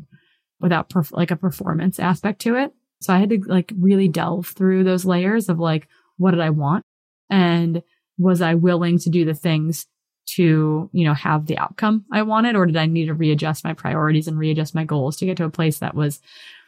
[0.60, 2.72] without perf- like a performance aspect to it.
[3.00, 6.50] So I had to like really delve through those layers of like, what did I
[6.50, 6.84] want?
[7.28, 7.82] And
[8.18, 9.86] was I willing to do the things
[10.26, 12.56] to, you know, have the outcome I wanted?
[12.56, 15.44] Or did I need to readjust my priorities and readjust my goals to get to
[15.44, 16.20] a place that was,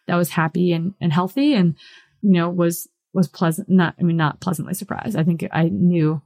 [0.07, 1.77] that was happy and, and healthy and,
[2.23, 5.17] you know, was, was pleasant, not, I mean, not pleasantly surprised.
[5.17, 6.21] I think I knew,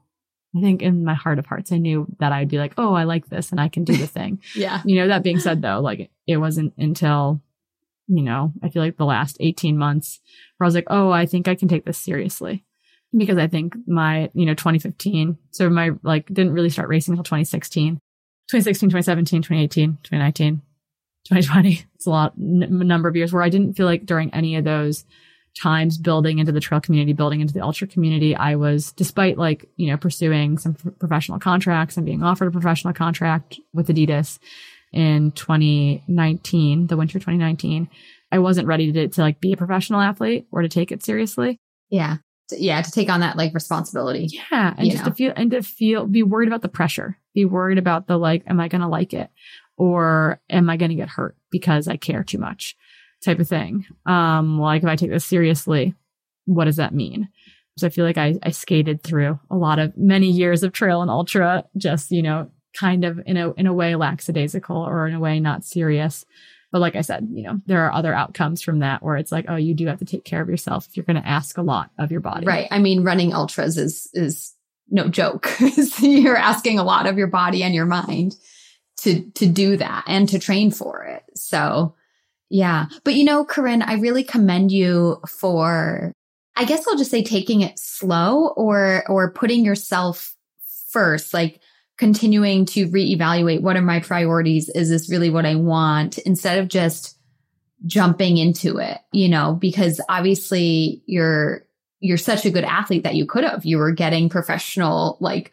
[0.57, 3.05] I think in my heart of hearts, I knew that I'd be like, oh, I
[3.05, 4.41] like this and I can do the thing.
[4.55, 4.83] yeah.
[4.85, 7.41] You know, that being said though, like it wasn't until,
[8.09, 10.21] you know, I feel like the last 18 months
[10.57, 12.65] where I was like, oh, I think I can take this seriously
[13.17, 17.25] because I think my, you know, 2015, so my like didn't really start racing until
[17.25, 17.95] 2016,
[18.49, 20.63] 2016, 2017, 2018, 2019,
[21.27, 21.87] 2020.
[22.01, 24.65] It's a lot, n- number of years where I didn't feel like during any of
[24.65, 25.05] those
[25.61, 29.69] times building into the trail community, building into the ultra community, I was, despite like,
[29.77, 34.39] you know, pursuing some professional contracts and being offered a professional contract with Adidas
[34.93, 37.91] in 2019, the winter 2019,
[38.33, 41.59] I wasn't ready to, to like be a professional athlete or to take it seriously.
[41.91, 42.19] Yeah
[42.51, 44.29] to, yeah, to take on that like responsibility.
[44.31, 44.75] Yeah.
[44.77, 45.11] And just know?
[45.11, 48.45] to feel, and to feel, be worried about the pressure, be worried about the like,
[48.47, 49.31] am I going to like it?
[49.77, 52.77] Or am I going to get hurt because I care too much
[53.25, 53.87] type of thing?
[54.05, 55.95] Um, like if I take this seriously,
[56.45, 57.29] what does that mean?
[57.79, 61.01] So I feel like I, I skated through a lot of many years of trail
[61.01, 65.15] and ultra, just, you know, kind of in a, in a way lackadaisical or in
[65.15, 66.27] a way not serious.
[66.73, 69.47] But like I said, you know, there are other outcomes from that where it's like,
[69.49, 71.63] oh, you do have to take care of yourself if you're going to ask a
[71.63, 72.47] lot of your body.
[72.47, 72.69] Right.
[72.71, 74.55] I mean, running ultras is, is
[74.89, 75.51] no joke.
[76.01, 78.37] you're asking a lot of your body and your mind
[78.99, 81.25] to, to do that and to train for it.
[81.35, 81.95] So
[82.51, 82.87] yeah.
[83.05, 86.13] But you know, Corrine, I really commend you for,
[86.57, 90.35] I guess I'll just say taking it slow or, or putting yourself
[90.91, 91.33] first.
[91.33, 91.61] Like,
[92.01, 94.71] continuing to reevaluate what are my priorities?
[94.71, 96.17] Is this really what I want?
[96.17, 97.19] Instead of just
[97.85, 101.67] jumping into it, you know, because obviously you're,
[102.01, 103.67] you're such a good athlete that you could have.
[103.67, 105.53] You were getting professional like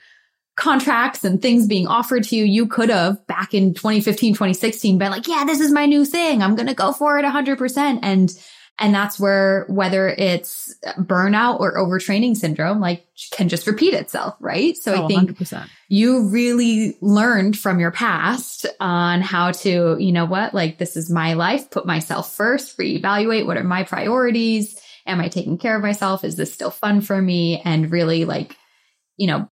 [0.56, 5.12] contracts and things being offered to you, you could have back in 2015, 2016 been
[5.12, 6.42] like, yeah, this is my new thing.
[6.42, 8.00] I'm going to go for it 100%.
[8.02, 8.32] And
[8.80, 14.78] and that's where whether it's burnout or overtraining syndrome, like can just repeat itself, right?
[14.78, 15.68] So Oh, I think 100%.
[15.90, 21.10] you really learned from your past on how to, you know what, like this is
[21.10, 24.80] my life, put myself first, reevaluate what are my priorities.
[25.08, 26.24] Am I taking care of myself?
[26.24, 27.62] Is this still fun for me?
[27.64, 28.56] And really like,
[29.16, 29.50] you know,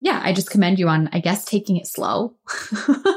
[0.00, 2.36] yeah, I just commend you on, I guess, taking it slow.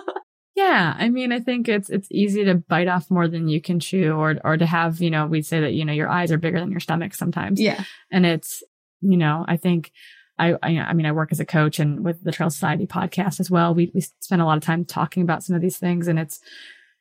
[0.55, 3.81] Yeah, I mean, I think it's it's easy to bite off more than you can
[3.81, 6.37] chew, or or to have, you know, we say that you know your eyes are
[6.37, 7.83] bigger than your stomach sometimes, yeah.
[8.09, 8.63] and it's,
[9.01, 9.91] you know, I think
[10.39, 13.41] I, I I mean I work as a coach and with the Trail Society podcast
[13.41, 13.75] as well.
[13.75, 16.39] We we spend a lot of time talking about some of these things, and it's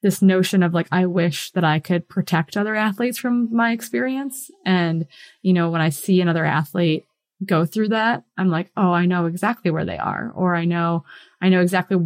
[0.02, 4.50] this notion of like I wish that I could protect other athletes from my experience,
[4.66, 5.06] and
[5.42, 7.06] you know, when I see another athlete
[7.44, 11.04] go through that, I'm like, oh, I know exactly where they are, or I know
[11.40, 11.98] I know exactly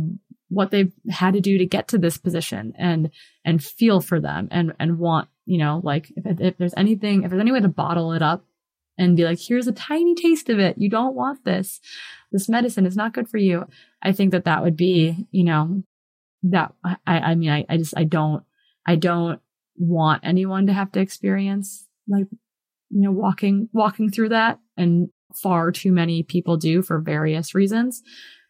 [0.49, 3.11] what they've had to do to get to this position and
[3.45, 7.31] and feel for them and and want you know like if, if there's anything if
[7.31, 8.45] there's any way to bottle it up
[8.97, 10.77] and be like here's a tiny taste of it.
[10.79, 11.81] You don't want this.
[12.33, 13.67] This medicine is not good for you.
[14.03, 15.83] I think that that would be you know
[16.45, 18.45] that i i mean i, I just i don't
[18.87, 19.41] i don't
[19.77, 22.27] want anyone to have to experience like
[22.91, 28.03] you know walking walking through that and far too many people do for various reasons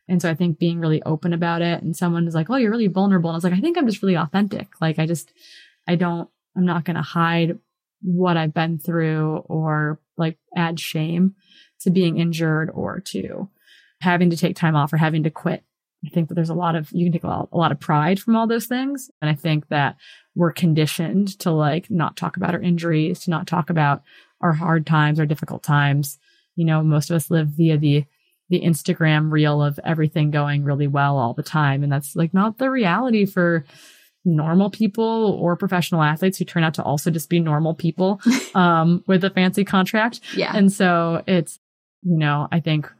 [0.09, 2.71] and so I think being really open about it and someone is like, Oh, you're
[2.71, 3.31] really vulnerable.
[3.31, 4.69] And I was like, I think I'm just really authentic.
[4.81, 5.33] Like I just,
[5.87, 7.59] I don't, I'm not going to hide
[8.01, 11.35] what I've been through or like add shame
[11.81, 13.49] to being injured or to
[14.01, 15.63] having to take time off or having to quit.
[16.07, 17.81] I think that there's a lot of, you can take a lot, a lot of
[17.81, 19.11] pride from all those things.
[19.21, 19.97] And I think that
[20.37, 24.03] we're conditioned to like not talk about our injuries, to not talk about
[24.41, 26.19] our hard times, our difficult times.
[26.55, 28.05] You know, most of us live via the
[28.51, 31.83] the Instagram reel of everything going really well all the time.
[31.83, 33.65] And that's like not the reality for
[34.25, 38.21] normal people or professional athletes who turn out to also just be normal people
[38.55, 40.21] um, with a fancy contract.
[40.35, 40.57] Yeah.
[40.57, 41.59] And so it's,
[42.03, 42.91] you know, I think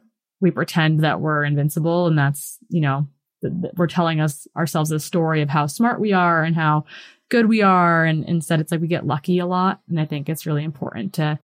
[0.41, 3.09] we pretend that we're invincible and that's, you know,
[3.43, 6.85] th- th- we're telling us ourselves a story of how smart we are and how
[7.31, 8.05] good we are.
[8.05, 9.81] And instead it's like we get lucky a lot.
[9.89, 11.39] And I think it's really important to,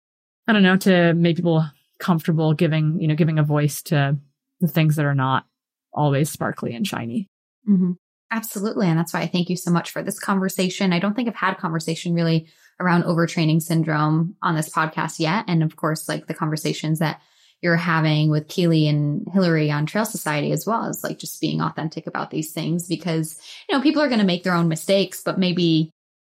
[0.46, 1.64] I don't know, to make people
[2.00, 4.16] comfortable giving, you know, giving a voice to
[4.60, 5.44] the things that are not
[5.92, 7.28] always sparkly and shiny.
[7.68, 7.92] Mm-hmm.
[8.32, 8.86] Absolutely.
[8.86, 10.92] And that's why I thank you so much for this conversation.
[10.92, 12.48] I don't think I've had a conversation really
[12.78, 15.44] around overtraining syndrome on this podcast yet.
[15.48, 17.20] And of course, like the conversations that
[17.60, 21.60] you're having with Keely and Hillary on Trail Society as well as like just being
[21.60, 23.38] authentic about these things because,
[23.68, 25.90] you know, people are going to make their own mistakes, but maybe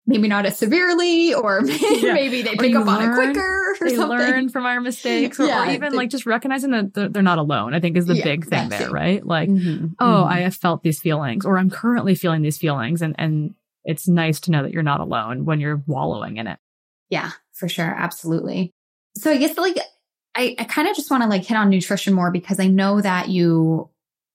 [0.05, 2.13] maybe not as severely, or maybe, Yeah.
[2.13, 4.17] maybe they pick up on it quicker or They something.
[4.17, 7.37] learn from our mistakes or, or even they- like just recognizing that they're- they're not
[7.37, 8.91] alone, I think is the Yeah, big thing there, too.
[8.93, 9.25] right?
[9.25, 10.27] Like, Mhm, oh, mhm.
[10.31, 13.01] I have felt these feelings or I'm currently feeling these feelings.
[13.01, 16.59] And, and it's nice to know that you're not alone when you're wallowing in it.
[17.09, 17.85] Yeah, for sure.
[17.97, 18.71] Absolutely.
[19.15, 19.77] So I guess like
[20.35, 22.99] I, I kind of just want to like hit on nutrition more because I know
[23.01, 23.89] that you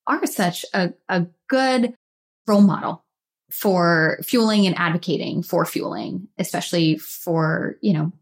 [0.06, 1.94] are such a, a good
[2.46, 3.02] role model
[3.50, 8.12] for fueling and advocating for fueling, especially for, you know,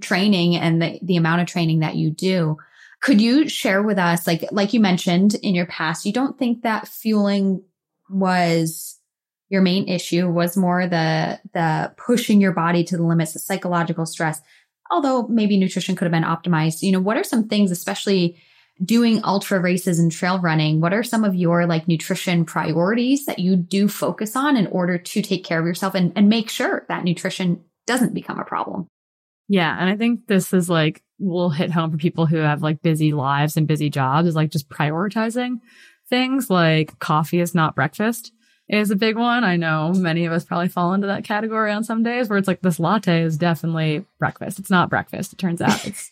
[0.00, 2.56] training and the, the amount of training that you do.
[3.00, 6.62] Could you share with us, like, like you mentioned in your past, you don't think
[6.62, 7.62] that fueling
[8.08, 8.98] was
[9.48, 14.06] your main issue was more the the pushing your body to the limits, the psychological
[14.06, 14.40] stress.
[14.90, 16.82] Although maybe nutrition could have been optimized.
[16.82, 18.40] You know, what are some things, especially
[18.82, 20.80] doing ultra races and trail running?
[20.80, 24.98] What are some of your like nutrition priorities that you do focus on in order
[24.98, 28.88] to take care of yourself and, and make sure that nutrition doesn't become a problem?
[29.48, 29.76] Yeah.
[29.78, 33.12] And I think this is like, will hit home for people who have like busy
[33.12, 35.60] lives and busy jobs is like just prioritizing
[36.08, 38.32] things like coffee is not breakfast
[38.68, 39.44] is a big one.
[39.44, 42.48] I know many of us probably fall into that category on some days where it's
[42.48, 44.58] like this latte is definitely breakfast.
[44.58, 45.32] It's not breakfast.
[45.32, 46.10] It turns out it's,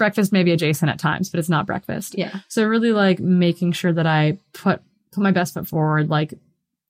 [0.00, 2.16] breakfast maybe adjacent at times, but it's not breakfast.
[2.16, 2.40] Yeah.
[2.48, 4.80] So really like making sure that I put
[5.12, 6.08] put my best foot forward.
[6.08, 6.32] Like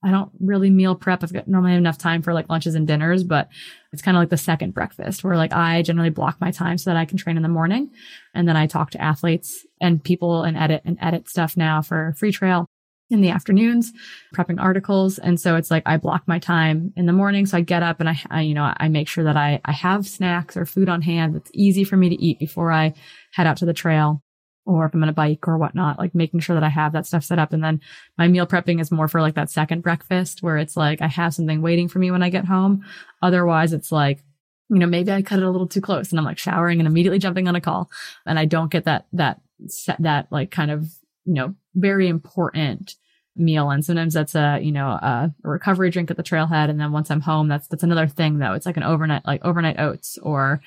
[0.05, 1.25] I don't really meal prep.
[1.25, 3.49] I've got normally enough time for like lunches and dinners, but
[3.93, 6.89] it's kind of like the second breakfast where like I generally block my time so
[6.89, 7.91] that I can train in the morning.
[8.33, 12.15] And then I talk to athletes and people and edit and edit stuff now for
[12.17, 12.67] FreeTrail
[13.11, 13.93] in the afternoons,
[14.35, 15.19] prepping articles.
[15.19, 17.45] And so it's like I block my time in the morning.
[17.45, 19.73] So I get up and I, I you know, I make sure that I, I
[19.73, 22.95] have snacks or food on hand that's easy for me to eat before I
[23.33, 24.23] head out to the trail
[24.67, 27.07] or if I'm on a bike or whatnot, like making sure that I have that
[27.07, 27.53] stuff set up.
[27.53, 27.81] And then
[28.17, 31.35] my meal prepping is more for like that second breakfast where it's like I have
[31.35, 32.85] something waiting for me when I get home.
[33.23, 34.23] Otherwise, it's like,
[34.69, 36.87] you know, maybe I cut it a little too close and I'm like showering and
[36.87, 37.91] immediately jumping on a call
[38.27, 40.87] and I don't get that, that, set, that like kind of
[41.25, 42.97] you know, very important
[43.37, 43.71] meal.
[43.71, 46.69] And sometimes that's a, you know, a, recovery drink at the trailhead.
[46.71, 48.53] And then once I'm home, that's, that's another thing though.
[48.53, 50.61] It's like an overnight, like overnight oats or,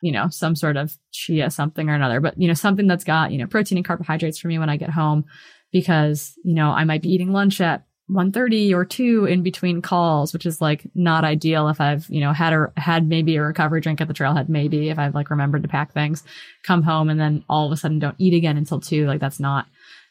[0.00, 3.32] you know, some sort of chia something or another, but you know, something that's got,
[3.32, 5.24] you know, protein and carbohydrates for me when I get home
[5.72, 10.34] because, you know, I might be eating lunch at 1.30 or 2 in between calls,
[10.34, 13.80] which is like not ideal if I've, you know, had a, had maybe a recovery
[13.80, 16.22] drink at the trailhead, maybe if I've like remembered to pack things,
[16.64, 19.06] come home and then all of a sudden don't eat again until 2.
[19.06, 19.66] Like that's not,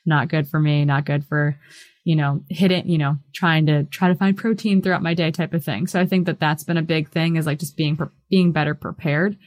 [0.05, 1.57] not good for me, not good for,
[2.03, 5.53] you know, hitting, you know, trying to try to find protein throughout my day type
[5.53, 5.87] of thing.
[5.87, 7.97] So I think that that's been a big thing is like just being,
[8.29, 9.37] being better prepared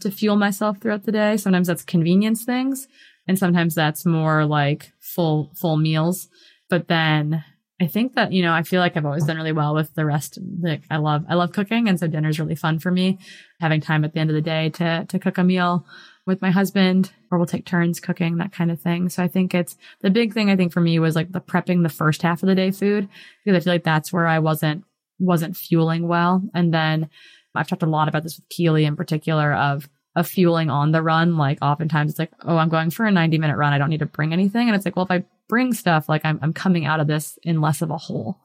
[0.00, 1.36] to fuel myself throughout the day.
[1.36, 2.88] Sometimes that's convenience things
[3.28, 6.28] and sometimes that's more like full, full meals.
[6.68, 7.44] But then
[7.80, 10.04] I think that, you know, I feel like I've always done really well with the
[10.04, 10.38] rest.
[10.60, 11.88] Like I love, I love cooking.
[11.88, 13.18] And so dinner's really fun for me.
[13.60, 15.86] Having time at the end of the day to, to cook a meal
[16.26, 19.08] with my husband or we'll take turns cooking, that kind of thing.
[19.08, 21.82] So I think it's the big thing I think for me was like the prepping
[21.82, 23.08] the first half of the day food
[23.44, 24.84] because I feel like that's where I wasn't,
[25.18, 26.42] wasn't fueling well.
[26.54, 27.08] And then
[27.54, 31.02] I've talked a lot about this with Keely in particular of, of fueling on the
[31.02, 31.36] run.
[31.36, 33.72] Like oftentimes it's like, oh, I'm going for a 90 minute run.
[33.72, 34.68] I don't need to bring anything.
[34.68, 37.38] And it's like, well, if I bring stuff, like I'm, I'm coming out of this
[37.42, 38.38] in less of a hole.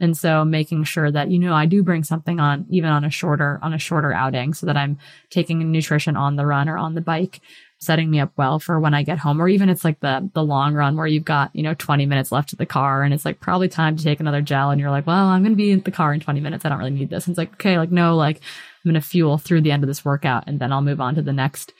[0.00, 3.10] And so making sure that, you know, I do bring something on even on a
[3.10, 4.98] shorter, on a shorter outing so that I'm
[5.28, 7.40] taking nutrition on the run or on the bike,
[7.78, 9.40] setting me up well for when I get home.
[9.40, 12.32] Or even it's like the, the long run where you've got, you know, 20 minutes
[12.32, 14.70] left of the car and it's like probably time to take another gel.
[14.70, 16.64] And you're like, well, I'm going to be in the car in 20 minutes.
[16.64, 17.26] I don't really need this.
[17.26, 19.88] And it's like, okay, like, no, like I'm going to fuel through the end of
[19.88, 21.74] this workout and then I'll move on to the next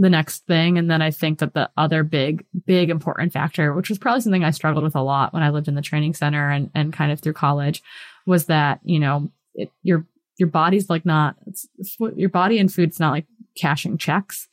[0.00, 0.78] the next thing.
[0.78, 4.42] And then I think that the other big, big important factor, which was probably something
[4.42, 7.12] I struggled with a lot when I lived in the training center and, and kind
[7.12, 7.82] of through college
[8.24, 10.06] was that, you know, it, your,
[10.38, 13.26] your body's like not, it's, it's, your body and food's not like
[13.56, 14.48] cashing checks.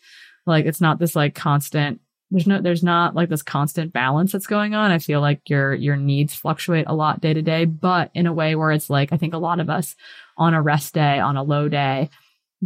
[0.45, 4.47] Like it's not this like constant, there's no, there's not like this constant balance that's
[4.47, 4.91] going on.
[4.91, 8.33] I feel like your, your needs fluctuate a lot day to day, but in a
[8.33, 9.95] way where it's like, I think a lot of us
[10.37, 12.09] on a rest day, on a low day,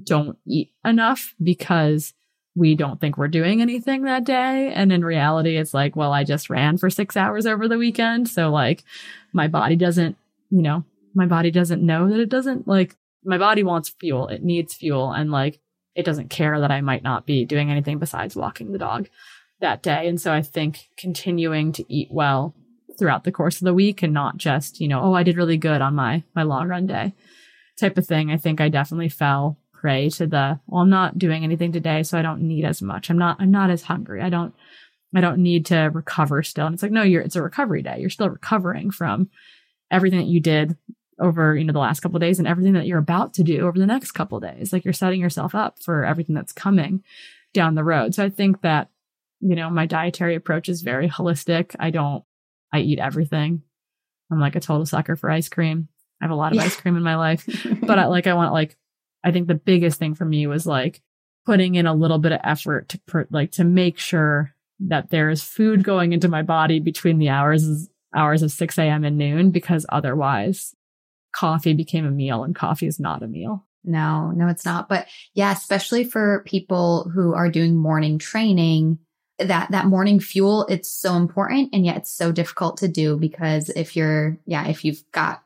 [0.04, 2.16] don't eat enough because
[2.56, 4.74] we don't think we're doing anything that day.
[4.74, 8.28] And in reality, it's like, well, I just ran for six hours over the weekend.
[8.28, 8.84] So like
[9.32, 10.18] my body doesn't,
[10.50, 10.84] you know,
[11.14, 14.28] my body doesn't know that it doesn't like my body wants fuel.
[14.28, 15.12] It needs fuel.
[15.12, 15.60] And like
[15.96, 19.08] it doesn't care that I might not be doing anything besides walking the dog
[19.60, 20.08] that day.
[20.08, 22.56] And so I think continuing to eat well
[22.98, 25.58] throughout the course of the week and not just, you know, oh, I did really
[25.58, 27.14] good on my, my long run day
[27.80, 28.32] type of thing.
[28.32, 32.18] I think I definitely fell prey to the, well, I'm not doing anything today, so
[32.18, 33.10] I don't need as much.
[33.10, 34.22] I'm not, I'm not as hungry.
[34.22, 34.54] I don't,
[35.16, 36.68] I don't need to recover still.
[36.68, 37.98] And it's like, no, you're, it's a recovery day.
[38.00, 39.32] You're still recovering from
[39.90, 40.78] everything that you did
[41.20, 43.68] over, you know, the last couple of days and everything that you're about to do
[43.68, 44.72] over the next couple of days.
[44.72, 47.04] Like you're setting yourself up for everything that's coming
[47.52, 48.14] down the road.
[48.14, 48.90] So I think that,
[49.40, 51.76] you know, my dietary approach is very holistic.
[51.80, 52.24] I don't,
[52.72, 53.64] I eat everything.
[54.32, 55.88] I'm like a total sucker for ice cream.
[56.22, 56.66] I have a lot of yeah.
[56.66, 57.50] ice cream in my life,
[57.82, 58.78] but I, like I want like
[59.24, 61.02] I think the biggest thing for me was like
[61.46, 65.30] putting in a little bit of effort to per, like to make sure that there
[65.30, 69.04] is food going into my body between the hours hours of 6 a.m.
[69.04, 70.76] and noon because otherwise
[71.34, 73.66] coffee became a meal and coffee is not a meal.
[73.84, 74.90] No, no, it's not.
[74.90, 79.00] But yeah, especially for people who are doing morning training,
[79.40, 81.70] that, that morning fuel, it's so important.
[81.74, 85.44] And yet it's so difficult to do because if you're, yeah, if you've got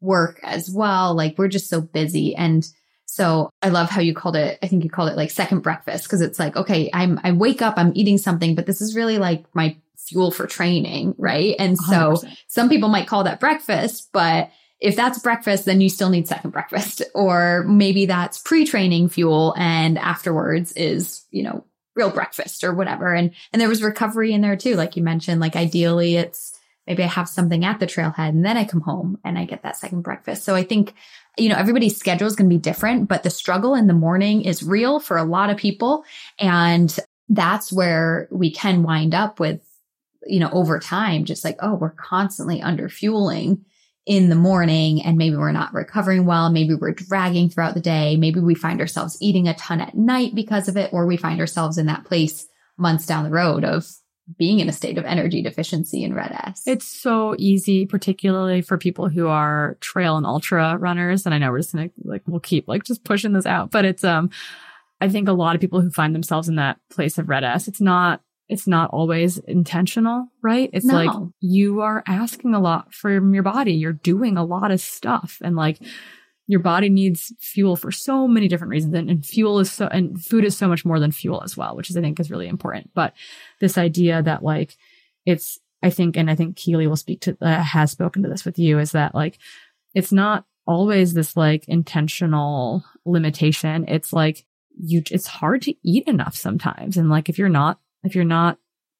[0.00, 2.68] work as well, like we're just so busy and
[3.08, 4.58] so I love how you called it.
[4.62, 7.62] I think you called it like second breakfast because it's like, okay, I'm, I wake
[7.62, 11.14] up, I'm eating something, but this is really like my fuel for training.
[11.16, 11.56] Right.
[11.58, 12.36] And so 100%.
[12.48, 16.50] some people might call that breakfast, but if that's breakfast, then you still need second
[16.50, 21.64] breakfast or maybe that's pre-training fuel and afterwards is, you know,
[21.96, 23.14] real breakfast or whatever.
[23.14, 24.76] And, and there was recovery in there too.
[24.76, 26.54] Like you mentioned, like ideally it's,
[26.86, 29.62] maybe I have something at the trailhead and then I come home and I get
[29.62, 30.44] that second breakfast.
[30.44, 30.94] So I think
[31.38, 34.42] you know, everybody's schedule is going to be different, but the struggle in the morning
[34.42, 36.04] is real for a lot of people.
[36.38, 36.94] And
[37.28, 39.60] that's where we can wind up with,
[40.26, 43.64] you know, over time, just like, oh, we're constantly under fueling
[44.06, 46.50] in the morning and maybe we're not recovering well.
[46.50, 48.16] Maybe we're dragging throughout the day.
[48.16, 51.40] Maybe we find ourselves eating a ton at night because of it, or we find
[51.40, 52.46] ourselves in that place
[52.78, 53.86] months down the road of
[54.36, 56.62] being in a state of energy deficiency in RED-S.
[56.66, 61.24] It's so easy, particularly for people who are trail and ultra runners.
[61.24, 63.84] And I know we're just gonna like we'll keep like just pushing this out, but
[63.84, 64.30] it's um
[65.00, 67.80] I think a lot of people who find themselves in that place of RED-S, it's
[67.80, 70.70] not it's not always intentional, right?
[70.72, 70.94] It's no.
[70.94, 71.10] like
[71.40, 73.74] you are asking a lot from your body.
[73.74, 75.78] You're doing a lot of stuff and like
[76.50, 80.24] your body needs fuel for so many different reasons and, and, fuel is so and
[80.24, 82.48] food is so much more than fuel as well which is i think is really
[82.48, 83.12] important but
[83.60, 84.76] this idea that like
[85.28, 88.46] it's, I think, and I think Keely will speak to, uh, has spoken to this
[88.46, 89.38] with you is that like,
[89.94, 93.84] it's not always this like intentional limitation.
[93.88, 94.46] It's like
[94.78, 96.96] you, it's hard to eat enough sometimes.
[96.96, 98.58] And like, if you're not, if you're not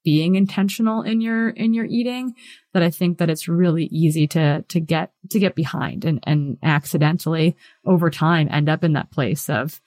[0.09, 2.33] being intentional in your, in your eating,
[2.73, 6.57] that I think that it's really easy to, to get, to get behind and, and
[6.63, 7.55] accidentally
[7.85, 9.79] over time end up in that place of,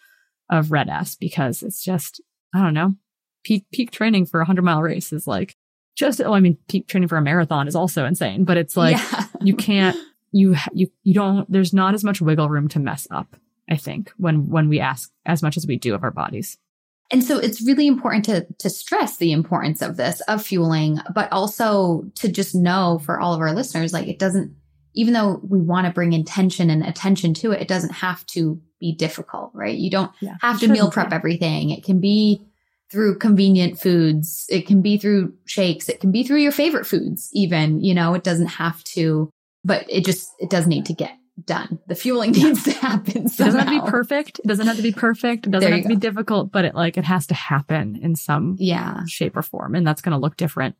[0.48, 2.20] of RED-S because it's just,
[2.54, 2.94] I don't know,
[3.42, 5.56] peak, peak training for a hundred mile race is like
[5.96, 8.98] just, oh, I mean, peak training for a marathon is also insane, but it's like
[8.98, 9.24] yeah.
[9.40, 9.96] you can't,
[10.30, 13.34] you, you, you don't, there's not as much wiggle room to mess up.
[13.68, 16.58] I think when, when we ask as much as we do of our bodies.
[17.12, 21.30] And so it's really important to, to stress the importance of this, of fueling, but
[21.30, 24.56] also to just know for all of our listeners, like it doesn't,
[24.94, 28.60] even though we want to bring intention and attention to it, it doesn't have to
[28.80, 29.76] be difficult, right?
[29.76, 31.68] You don't yeah, have to meal prep everything.
[31.70, 32.46] It can be
[32.90, 34.46] through convenient foods.
[34.48, 35.90] It can be through shakes.
[35.90, 39.30] It can be through your favorite foods, even, you know, it doesn't have to,
[39.64, 41.12] but it just, it does need to get
[41.47, 41.78] done.
[41.86, 43.28] The fueling needs to happen.
[43.28, 43.51] Somehow.
[43.51, 44.38] It doesn't have to be perfect.
[44.38, 45.47] It doesn't have to be perfect.
[45.47, 45.95] It doesn't have to go.
[45.95, 49.05] be difficult, but it like, it has to happen in some yeah.
[49.07, 49.74] shape or form.
[49.74, 50.76] And that's going to look different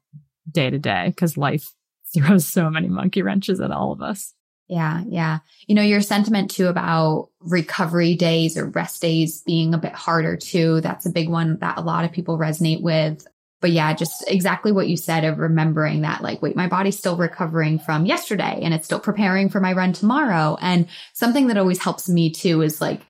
[0.51, 1.67] day to day because life
[2.15, 4.35] throws so many monkey wrenches at all of us.
[4.69, 5.03] Yeah.
[5.07, 5.41] Yeah.
[5.67, 10.37] You know, your sentiment too about recovery days or rest days being a bit harder
[10.37, 10.81] too.
[10.81, 13.27] That's a big one that a lot of people resonate with.
[13.63, 17.17] But yeah, just exactly what you said of remembering that like, wait, my body's still
[17.17, 20.59] recovering from yesterday and it's still preparing for my run tomorrow.
[20.61, 23.01] And something that always helps me too is like,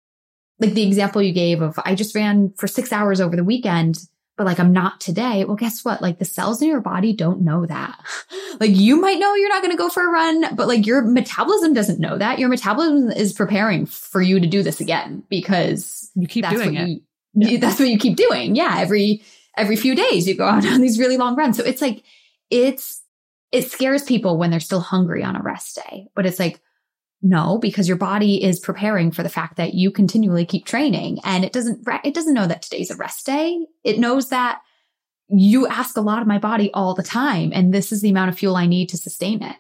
[0.61, 3.98] like the example you gave of I just ran for six hours over the weekend
[4.36, 5.44] but like I'm not today.
[5.44, 6.00] Well, guess what?
[6.00, 8.03] Like the cells in your body don't know that.
[8.61, 11.03] like you might know you're not going to go for a run, but like your
[11.03, 12.38] metabolism doesn't know that.
[12.38, 16.88] Your metabolism is preparing for you to do this again because you keep doing it.
[16.88, 17.00] You,
[17.34, 17.57] yeah.
[17.61, 18.57] That's what you keep doing.
[18.57, 18.76] Yeah.
[18.78, 19.22] Every,
[19.57, 21.57] every few days you go out on these really long runs.
[21.57, 22.03] So it's like,
[22.50, 23.03] it's,
[23.50, 26.61] it scares people when they're still hungry on a rest day, but it's like,
[27.24, 31.44] no, because your body is preparing for the fact that you continually keep training and
[31.44, 33.64] it doesn't, it doesn't know that today's a rest day.
[33.84, 34.61] It knows that
[35.28, 38.30] you ask a lot of my body all the time and this is the amount
[38.30, 39.57] of fuel I need to sustain it,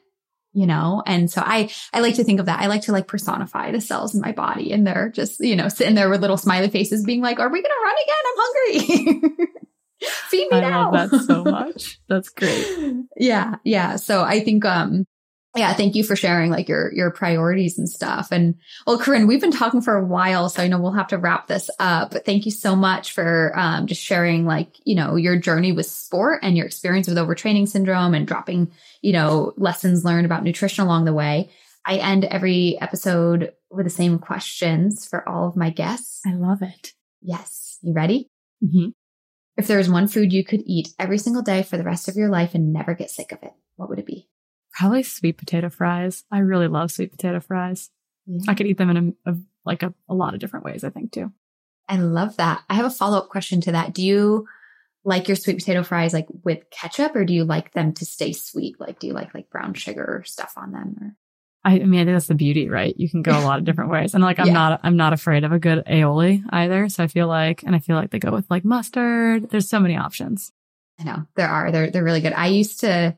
[0.52, 1.04] you know?
[1.06, 2.58] And so I, I like to think of that.
[2.58, 5.68] I like to like personify the cells in my body and they're just, you know,
[5.68, 8.24] sitting there with little smiley faces being like, are we going to run again?
[8.26, 9.48] I'm hungry.
[10.28, 10.90] Feed me I now.
[10.92, 12.00] love that so much.
[12.08, 12.66] That's great.
[13.16, 13.56] yeah.
[13.64, 13.96] Yeah.
[13.96, 15.04] So I think, um,
[15.54, 18.28] yeah, thank you for sharing like your your priorities and stuff.
[18.32, 18.54] And
[18.86, 21.46] well, Corrine, we've been talking for a while, so I know we'll have to wrap
[21.46, 22.12] this up.
[22.12, 25.84] But thank you so much for um, just sharing like you know your journey with
[25.84, 28.72] sport and your experience with overtraining syndrome and dropping
[29.02, 31.50] you know lessons learned about nutrition along the way.
[31.84, 36.20] I end every episode with the same questions for all of my guests.
[36.26, 36.92] I love it.
[37.20, 38.30] Yes, you ready?
[38.64, 38.90] Mm-hmm.
[39.56, 42.16] If there was one food you could eat every single day for the rest of
[42.16, 44.28] your life and never get sick of it, what would it be?
[44.72, 46.24] Probably sweet potato fries.
[46.30, 47.90] I really love sweet potato fries.
[48.26, 48.50] Yeah.
[48.50, 50.90] I could eat them in a, a like a, a lot of different ways, I
[50.90, 51.32] think too.
[51.88, 52.62] I love that.
[52.70, 53.92] I have a follow up question to that.
[53.92, 54.46] Do you
[55.04, 58.32] like your sweet potato fries like with ketchup or do you like them to stay
[58.32, 58.80] sweet?
[58.80, 61.16] Like, do you like like brown sugar stuff on them or?
[61.64, 62.94] I, mean, I think that's the beauty, right?
[62.96, 64.14] You can go a lot of different ways.
[64.14, 64.52] And like, I'm yeah.
[64.52, 66.88] not, I'm not afraid of a good aioli either.
[66.88, 69.50] So I feel like, and I feel like they go with like mustard.
[69.50, 70.52] There's so many options.
[70.98, 71.70] I know there are.
[71.70, 72.32] They're, they're really good.
[72.32, 73.16] I used to,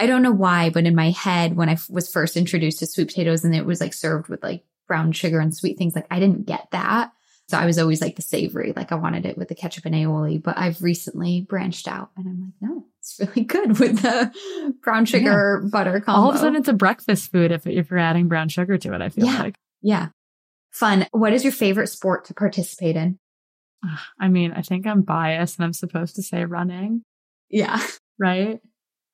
[0.00, 3.08] I don't know why, but in my head, when I was first introduced to sweet
[3.08, 6.18] potatoes and it was like served with like brown sugar and sweet things, like I
[6.18, 7.12] didn't get that.
[7.48, 9.94] So I was always like the savory, like I wanted it with the ketchup and
[9.94, 10.42] aioli.
[10.42, 14.32] But I've recently branched out and I'm like, no, it's really good with the
[14.82, 15.68] brown sugar yeah.
[15.70, 16.20] butter combo.
[16.20, 18.94] All of a sudden, it's a breakfast food if, if you're adding brown sugar to
[18.94, 19.00] it.
[19.02, 19.42] I feel yeah.
[19.42, 19.56] like.
[19.82, 20.08] Yeah.
[20.70, 21.06] Fun.
[21.12, 23.18] What is your favorite sport to participate in?
[24.18, 27.02] I mean, I think I'm biased and I'm supposed to say running.
[27.50, 27.80] Yeah.
[28.16, 28.60] Right.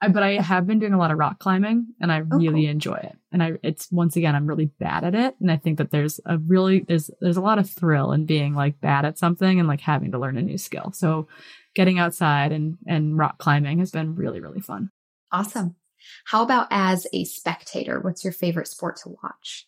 [0.01, 2.71] But I have been doing a lot of rock climbing and I oh, really cool.
[2.71, 3.19] enjoy it.
[3.33, 5.37] And I, it's once again, I'm really bad at it.
[5.41, 8.55] And I think that there's a really, there's, there's a lot of thrill in being
[8.55, 10.93] like bad at something and like having to learn a new skill.
[10.95, 11.29] So
[11.75, 14.91] getting outside and, and rock climbing has been really, really fun.
[15.33, 15.77] Awesome.
[16.25, 18.01] How about as a spectator?
[18.01, 19.67] What's your favorite sport to watch?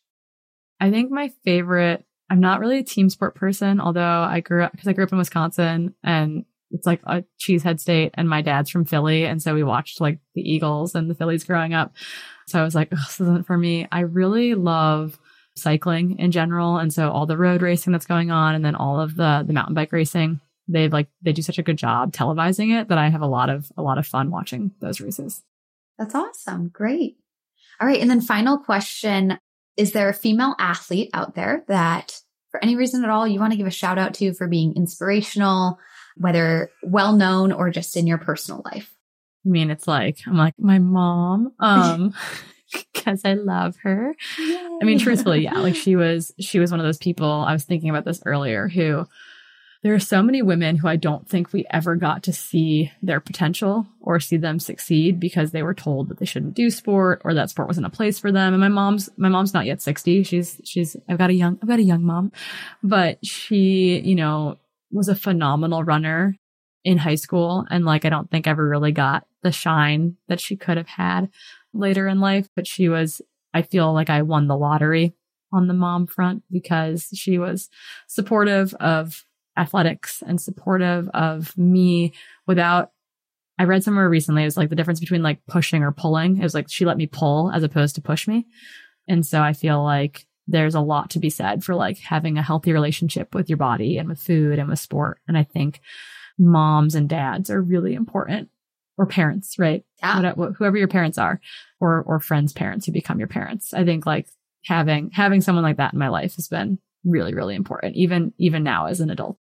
[0.81, 4.73] I think my favorite, I'm not really a team sport person, although I grew up,
[4.73, 8.71] because I grew up in Wisconsin and it's like a cheesehead state and my dad's
[8.71, 9.25] from Philly.
[9.25, 11.93] And so we watched like the Eagles and the Phillies growing up.
[12.49, 13.87] So I was like, this isn't for me.
[13.93, 15.19] I really love
[15.57, 16.79] cycling in general.
[16.79, 19.53] And so all the road racing that's going on and then all of the, the
[19.53, 23.11] mountain bike racing, they've like, they do such a good job televising it that I
[23.11, 25.43] have a lot of, a lot of fun watching those races.
[25.99, 26.69] That's awesome.
[26.69, 27.17] Great.
[27.81, 28.01] All right.
[28.01, 29.39] And then final question.
[29.77, 32.21] Is there a female athlete out there that
[32.51, 34.75] for any reason at all you want to give a shout out to for being
[34.77, 35.79] inspirational,
[36.17, 38.95] whether well known or just in your personal life?
[39.45, 42.15] I mean, it's like, I'm like, my mom, um,
[42.93, 44.15] because I love her.
[44.39, 44.69] Yay.
[44.81, 47.31] I mean, truthfully, yeah, like she was, she was one of those people.
[47.31, 49.07] I was thinking about this earlier who
[49.83, 53.19] there are so many women who I don't think we ever got to see their
[53.19, 57.35] potential or see them succeed because they were told that they shouldn't do sport or
[57.35, 58.55] that sport wasn't a place for them.
[58.55, 60.23] And my mom's, my mom's not yet 60.
[60.23, 62.31] She's, she's, I've got a young, I've got a young mom,
[62.85, 64.57] but she, you know,
[64.93, 66.37] was a phenomenal runner
[66.85, 67.65] in high school.
[67.71, 71.31] And like, I don't think ever really got the shine that she could have had
[71.73, 73.23] later in life, but she was,
[73.55, 75.15] I feel like I won the lottery
[75.53, 77.69] on the mom front because she was
[78.07, 79.25] supportive of
[79.57, 82.13] athletics and supportive of me
[82.47, 82.91] without
[83.59, 86.39] I read somewhere recently it was like the difference between like pushing or pulling.
[86.39, 88.47] It was like she let me pull as opposed to push me.
[89.07, 92.43] And so I feel like there's a lot to be said for like having a
[92.43, 95.19] healthy relationship with your body and with food and with sport.
[95.29, 95.81] And I think
[96.39, 98.49] moms and dads are really important
[98.99, 99.85] or parents, right?
[100.01, 100.33] Yeah.
[100.35, 101.41] whoever your parents are
[101.81, 103.73] or, or friends' parents who become your parents.
[103.73, 104.29] I think like
[104.65, 108.63] having, having someone like that in my life has been really, really important, even, even
[108.63, 109.39] now as an adult.